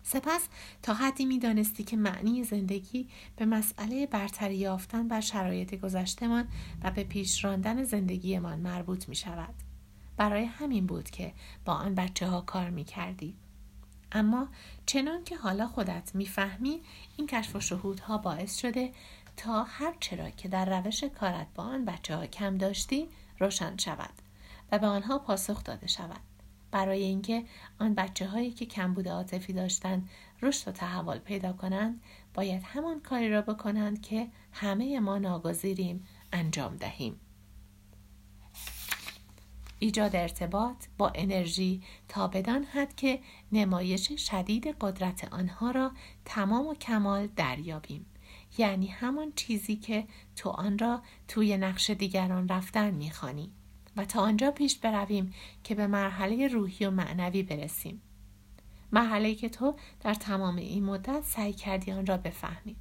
سپس 0.03 0.47
تا 0.81 0.93
حدی 0.93 1.25
می 1.25 1.39
دانستی 1.39 1.83
که 1.83 1.97
معنی 1.97 2.43
زندگی 2.43 3.07
به 3.35 3.45
مسئله 3.45 4.07
برتری 4.07 4.55
یافتن 4.55 5.07
بر 5.07 5.21
شرایط 5.21 5.75
گذشتهمان 5.75 6.47
و 6.83 6.91
به 6.91 7.03
پیش 7.03 7.43
راندن 7.43 7.83
زندگیمان 7.83 8.59
مربوط 8.59 9.09
می 9.09 9.15
شود. 9.15 9.53
برای 10.17 10.45
همین 10.45 10.85
بود 10.85 11.09
که 11.09 11.33
با 11.65 11.73
آن 11.73 11.95
بچه 11.95 12.27
ها 12.27 12.41
کار 12.41 12.69
می 12.69 12.83
کردی. 12.83 13.35
اما 14.13 14.47
چنان 14.85 15.23
که 15.23 15.37
حالا 15.37 15.67
خودت 15.67 16.11
می‌فهمی 16.15 16.81
این 17.17 17.27
کشف 17.27 17.55
و 17.55 17.59
شهودها 17.59 18.17
باعث 18.17 18.57
شده 18.57 18.91
تا 19.37 19.63
هر 19.63 19.93
چرا 19.99 20.29
که 20.29 20.47
در 20.47 20.79
روش 20.79 21.03
کارت 21.03 21.47
با 21.55 21.63
آن 21.63 21.85
بچه 21.85 22.15
ها 22.15 22.25
کم 22.25 22.57
داشتی 22.57 23.07
روشن 23.39 23.77
شود 23.77 24.13
و 24.71 24.79
به 24.79 24.87
آنها 24.87 25.19
پاسخ 25.19 25.63
داده 25.63 25.87
شود. 25.87 26.19
برای 26.71 27.03
اینکه 27.03 27.43
آن 27.79 27.95
بچه 27.95 28.27
هایی 28.27 28.51
که 28.51 28.65
کمبود 28.65 29.07
عاطفی 29.07 29.53
داشتند 29.53 30.09
رشد 30.41 30.67
و 30.67 30.71
تحول 30.71 31.17
پیدا 31.17 31.53
کنند 31.53 32.01
باید 32.33 32.63
همان 32.63 32.99
کاری 32.99 33.29
را 33.29 33.41
بکنند 33.41 34.01
که 34.01 34.27
همه 34.51 34.99
ما 34.99 35.17
ناگزیریم 35.17 36.07
انجام 36.33 36.75
دهیم. 36.75 37.19
ایجاد 39.83 40.15
ارتباط 40.15 40.85
با 40.97 41.11
انرژی 41.15 41.81
تا 42.07 42.27
بدان 42.27 42.63
حد 42.63 42.95
که 42.95 43.19
نمایش 43.51 44.11
شدید 44.11 44.67
قدرت 44.81 45.33
آنها 45.33 45.71
را 45.71 45.91
تمام 46.25 46.67
و 46.67 46.73
کمال 46.73 47.27
دریابیم. 47.27 48.05
یعنی 48.57 48.87
همان 48.87 49.33
چیزی 49.35 49.75
که 49.75 50.07
تو 50.35 50.49
آن 50.49 50.77
را 50.77 51.01
توی 51.27 51.57
نقش 51.57 51.89
دیگران 51.89 52.47
رفتن 52.47 52.91
می‌خوانی. 52.91 53.51
و 53.97 54.05
تا 54.05 54.21
آنجا 54.21 54.51
پیش 54.51 54.77
برویم 54.77 55.33
که 55.63 55.75
به 55.75 55.87
مرحله 55.87 56.47
روحی 56.47 56.85
و 56.85 56.91
معنوی 56.91 57.43
برسیم. 57.43 58.01
مرحله 58.91 59.35
که 59.35 59.49
تو 59.49 59.75
در 59.99 60.13
تمام 60.13 60.55
این 60.55 60.83
مدت 60.83 61.23
سعی 61.23 61.53
کردی 61.53 61.91
آن 61.91 62.05
را 62.05 62.17
بفهمی. 62.17 62.75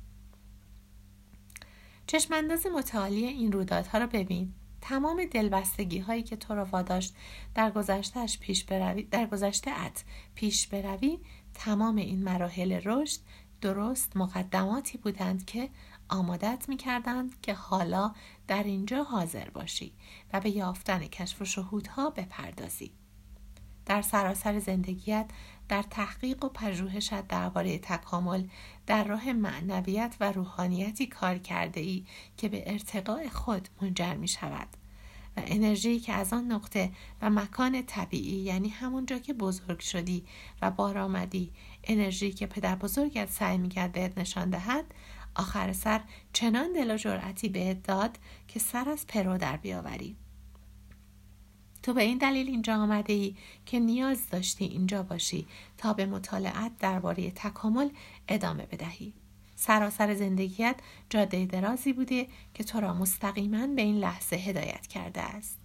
چشمانداز 2.06 2.66
متعالی 2.66 3.26
این 3.26 3.52
رویدادها 3.52 3.98
را 3.98 4.06
ببین. 4.06 4.54
تمام 4.83 5.25
دلبستگی 5.25 5.99
هایی 5.99 6.23
که 6.23 6.37
تو 6.37 6.55
را 6.55 6.64
واداشت 6.64 7.14
در 7.55 7.71
گذشتهش 7.71 8.38
پیش 8.38 8.64
بروی 8.64 9.03
در 9.03 9.27
گذشته 9.27 9.71
ات 9.81 10.05
پیش 10.35 10.66
بروی 10.66 11.18
تمام 11.55 11.97
این 11.97 12.25
مراحل 12.25 12.73
رشد 12.85 13.21
درست 13.61 14.16
مقدماتی 14.16 14.99
بودند 14.99 15.45
که 15.45 15.68
آمادت 16.09 16.64
می 16.68 16.77
کردند 16.77 17.40
که 17.40 17.55
حالا 17.55 18.14
در 18.49 18.62
اینجا 18.62 19.03
حاضر 19.03 19.51
باشی 19.51 19.92
و 20.33 20.40
به 20.40 20.51
یافتن 20.51 21.07
کشف 21.07 21.42
و 21.42 21.45
شهودها 21.45 22.11
بپردازی. 22.11 23.01
در 23.87 24.03
سراسر 24.03 24.59
زندگیت 24.59 25.27
در 25.68 25.83
تحقیق 25.83 26.45
و 26.45 26.49
پژوهشت 26.49 27.29
درباره 27.29 27.79
تکامل 27.79 28.45
در 28.87 29.05
راه 29.05 29.33
معنویت 29.33 30.16
و 30.21 30.33
روحانیتی 30.33 31.07
کار 31.07 31.38
کرده 31.38 31.81
ای 31.81 32.05
که 32.37 32.49
به 32.49 32.73
ارتقاء 32.73 33.29
خود 33.29 33.68
منجر 33.83 34.14
می 34.14 34.29
شود 34.29 34.68
و 35.37 35.42
انرژی 35.47 36.01
که 36.01 36.12
از 36.12 36.33
آن 36.33 36.53
نقطه 36.53 36.90
و 37.23 37.31
مکان 37.31 37.83
طبیعی 37.83 38.37
یعنی 38.37 38.68
همونجا 38.68 39.18
که 39.18 39.33
بزرگ 39.33 39.81
شدی 39.81 40.25
و 40.62 40.71
بار 40.71 40.99
آمدی 40.99 41.53
انرژی 41.85 42.33
که 42.33 42.47
پدر 42.47 42.77
بزرگت 42.77 43.31
سعی 43.31 43.59
می‌کرد 43.59 43.92
بهت 43.92 44.18
نشان 44.18 44.51
دهد 44.51 44.85
آخر 45.35 45.73
سر 45.73 46.01
چنان 46.33 46.73
دل 46.73 46.90
و 46.95 46.97
جرأتی 46.97 47.49
بهت 47.49 47.83
داد 47.83 48.18
که 48.49 48.59
سر 48.61 48.88
از 48.88 49.07
پرو 49.07 49.38
در 49.38 49.57
بیاوری. 49.57 50.16
تو 51.83 51.92
به 51.92 52.03
این 52.03 52.18
دلیل 52.18 52.49
اینجا 52.49 52.75
آمده 52.75 53.12
ای 53.12 53.37
که 53.66 53.81
نیاز 53.81 54.31
داشتی 54.31 54.64
اینجا 54.64 55.03
باشی 55.03 55.47
تا 55.79 55.92
به 55.92 56.07
مطالعت 56.07 56.73
درباره 56.79 57.31
تکامل 57.31 57.88
ادامه 58.29 58.66
بدهی. 58.66 59.12
سراسر 59.57 60.14
زندگیت 60.14 60.77
جاده 61.11 61.47
درازی 61.47 61.92
بوده 61.92 62.27
که 62.55 62.64
تو 62.64 62.81
را 62.81 62.95
مستقیما 62.95 63.66
به 63.66 63.83
این 63.83 63.99
لحظه 63.99 64.37
هدایت 64.37 64.87
کرده 64.87 65.21
است. 65.21 65.59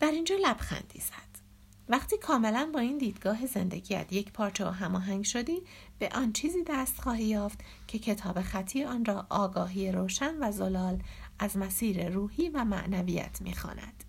در 0.00 0.10
اینجا 0.10 0.36
لبخندی 0.42 1.00
زد. 1.00 1.30
وقتی 1.88 2.18
کاملا 2.18 2.70
با 2.74 2.80
این 2.80 2.98
دیدگاه 2.98 3.46
زندگیت 3.46 4.12
یک 4.12 4.32
پارچه 4.32 4.66
و 4.66 4.70
هماهنگ 4.70 5.24
شدی 5.24 5.62
به 5.98 6.08
آن 6.14 6.32
چیزی 6.32 6.64
دست 6.66 7.00
خواهی 7.00 7.24
یافت 7.24 7.60
که 7.86 7.98
کتاب 7.98 8.42
خطی 8.42 8.84
آن 8.84 9.04
را 9.04 9.26
آگاهی 9.30 9.92
روشن 9.92 10.34
و 10.40 10.52
زلال 10.52 11.02
از 11.38 11.56
مسیر 11.56 12.08
روحی 12.08 12.48
و 12.48 12.64
معنویت 12.64 13.42
می‌خواند. 13.42 14.04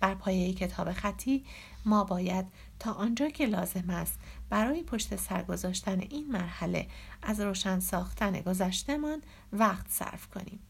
بر 0.00 0.14
پایه 0.14 0.52
کتاب 0.52 0.92
خطی 0.92 1.44
ما 1.84 2.04
باید 2.04 2.46
تا 2.78 2.92
آنجا 2.92 3.28
که 3.28 3.46
لازم 3.46 3.90
است 3.90 4.18
برای 4.50 4.82
پشت 4.82 5.16
سر 5.16 5.42
گذاشتن 5.42 6.00
این 6.00 6.32
مرحله 6.32 6.86
از 7.22 7.40
روشن 7.40 7.80
ساختن 7.80 8.40
گذشتهمان 8.40 9.22
وقت 9.52 9.86
صرف 9.88 10.26
کنیم. 10.26 10.60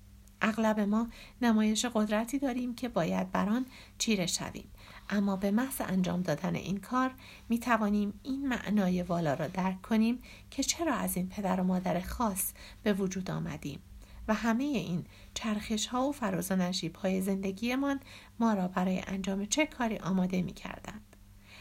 اغلب 0.43 0.81
ما 0.81 1.09
نمایش 1.43 1.87
قدرتی 1.95 2.39
داریم 2.39 2.75
که 2.75 2.89
باید 2.89 3.33
بر 3.33 3.49
آن 3.49 3.67
چیره 3.99 4.27
شویم 4.27 4.71
اما 5.11 5.37
به 5.37 5.51
محض 5.51 5.81
انجام 5.81 6.23
دادن 6.23 6.55
این 6.55 6.81
کار 6.81 7.11
می 7.49 7.59
توانیم 7.59 8.21
این 8.23 8.49
معنای 8.49 9.03
والا 9.03 9.35
را 9.35 9.47
درک 9.47 9.83
کنیم 9.83 10.23
که 10.51 10.63
چرا 10.63 10.95
از 10.95 11.17
این 11.17 11.29
پدر 11.29 11.61
و 11.61 11.65
مادر 11.65 12.01
خاص 12.01 12.53
به 12.83 12.93
وجود 12.93 13.31
آمدیم 13.31 13.81
و 14.29 14.35
همه 14.35 14.65
این 14.65 15.05
چرخش 15.35 15.87
ها 15.87 16.09
و 16.09 16.13
فراز 16.13 16.53
و 16.53 16.57
نشیب 16.57 16.97
های 16.97 17.21
زندگیمان 17.21 18.01
ما 18.41 18.55
را 18.55 18.69
برای 18.69 19.03
انجام 19.07 19.47
چه 19.47 19.67
کاری 19.67 19.99
آماده 19.99 20.43
می 20.43 20.53
کردند. 20.53 21.17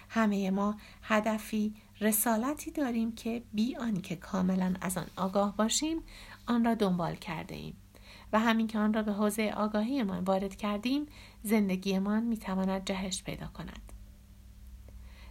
همه 0.10 0.52
ما 0.52 0.76
هدفی 1.02 1.76
رسالتی 2.02 2.72
داریم 2.72 3.12
که 3.12 3.44
بی 3.54 3.76
آنکه 3.76 4.16
کاملا 4.16 4.74
از 4.82 4.98
آن 4.98 5.08
آگاه 5.16 5.56
باشیم 5.56 6.04
آن 6.48 6.66
را 6.66 6.76
دنبال 6.76 7.16
کرده 7.16 7.56
ایم 7.56 7.78
و 8.34 8.40
همین 8.40 8.68
که 8.68 8.80
آن 8.80 8.94
را 8.94 9.04
به 9.04 9.14
حوزه 9.14 9.54
آگاهیمان 9.58 10.24
وارد 10.24 10.56
کردیم 10.56 11.06
زندگیمان 11.44 12.24
می 12.24 12.38
تواند 12.38 12.86
جهش 12.86 13.24
پیدا 13.24 13.48
کند. 13.48 13.94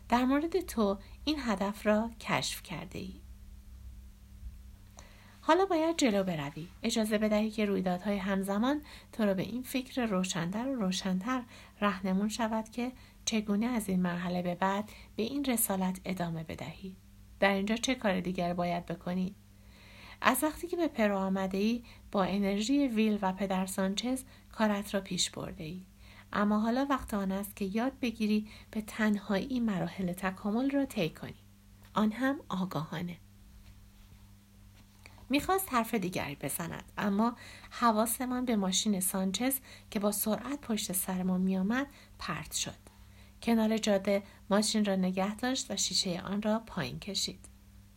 در 0.09 0.25
مورد 0.25 0.61
تو 0.61 0.99
این 1.25 1.37
هدف 1.40 1.87
را 1.87 2.11
کشف 2.20 2.62
کرده 2.62 2.99
ای. 2.99 3.26
حالا 5.47 5.65
باید 5.65 5.97
جلو 5.97 6.25
بروی 6.25 6.69
اجازه 6.83 7.19
بدهی 7.19 7.51
که 7.51 7.65
رویدادهای 7.65 8.17
همزمان 8.17 8.83
تو 9.13 9.25
را 9.25 9.35
به 9.35 9.43
این 9.43 9.63
فکر 9.63 10.07
روشنتر 10.07 10.69
و 10.69 10.75
روشنتر 10.75 11.43
رهنمون 11.81 12.29
شود 12.29 12.69
که 12.69 12.93
چگونه 13.25 13.67
از 13.67 13.89
این 13.89 14.03
مرحله 14.03 14.43
به 14.43 14.55
بعد 14.55 14.85
به 15.17 15.23
این 15.23 15.45
رسالت 15.45 16.01
ادامه 16.05 16.45
بدهی 16.45 16.97
در 17.41 17.55
اینجا 17.55 17.77
چه 17.77 17.95
کار 17.95 18.21
دیگر 18.21 18.55
باید 18.55 18.87
بکنی 18.87 19.35
از 20.21 20.45
وقتی 20.45 20.67
که 20.67 20.77
به 20.77 20.89
پرو 20.89 21.17
آمده 21.17 21.59
ای 21.59 21.83
با 22.13 22.25
انرژی 22.25 22.89
ویل 22.89 23.19
و 23.23 23.33
پدر 23.33 23.67
سانچز 23.67 24.25
کارت 24.53 24.95
را 24.95 25.01
پیش 25.01 25.31
برده 25.31 25.65
ای. 25.65 25.83
اما 26.33 26.61
حالا 26.61 26.87
وقت 26.91 27.15
آن 27.15 27.33
است 27.33 27.57
که 27.57 27.65
یاد 27.65 27.93
بگیری 28.01 28.49
به 28.71 28.81
تنهایی 28.81 29.61
مراحل 29.61 30.13
تکامل 30.13 30.71
را 30.71 30.85
طی 30.85 31.11
کنی. 31.11 31.35
آن 31.95 32.13
هم 32.13 32.41
آگاهانه. 32.49 33.17
می‌خواست 35.29 35.73
حرف 35.73 35.95
دیگری 35.95 36.35
بزند. 36.35 36.93
اما 36.99 37.37
حواسمان 37.71 38.45
به 38.45 38.57
ماشین 38.57 39.01
سانچز 39.01 39.59
که 39.91 39.99
با 39.99 40.12
سرعت 40.12 40.61
پشت 40.61 40.93
سر 40.93 41.23
ما 41.23 41.39
میآمد 41.39 41.87
پرت 42.19 42.53
شد. 42.53 42.87
کنار 43.43 43.79
جاده 43.79 44.23
ماشین 44.51 44.85
را 44.85 44.97
نگه 44.97 45.37
داشت 45.37 45.71
و 45.71 45.77
شیشه 45.77 46.21
آن 46.21 46.43
را 46.43 46.62
پایین 46.67 46.99
کشید. 46.99 47.49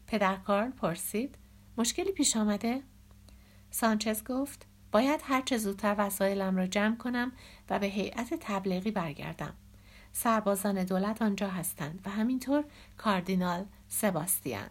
پدر 0.08 0.36
کارل 0.36 0.72
پرسید 0.72 1.36
مشکلی 1.78 2.12
پیش 2.12 2.38
آمده؟ 2.38 2.82
سانچز 3.72 4.24
گفت 4.24 4.66
باید 4.92 5.22
هرچه 5.24 5.58
زودتر 5.58 5.96
وسایلم 5.98 6.58
را 6.58 6.68
جمع 6.68 6.96
کنم 6.96 7.32
و 7.70 7.80
به 7.80 7.88
هیئت 7.88 8.34
تبلیغی 8.40 8.92
برگردم. 8.92 9.54
سربازان 10.12 10.84
دولت 10.84 11.22
آنجا 11.22 11.50
هستند 11.50 12.02
و 12.06 12.10
همینطور 12.10 12.64
کاردینال 12.98 13.66
سباستیان. 13.88 14.70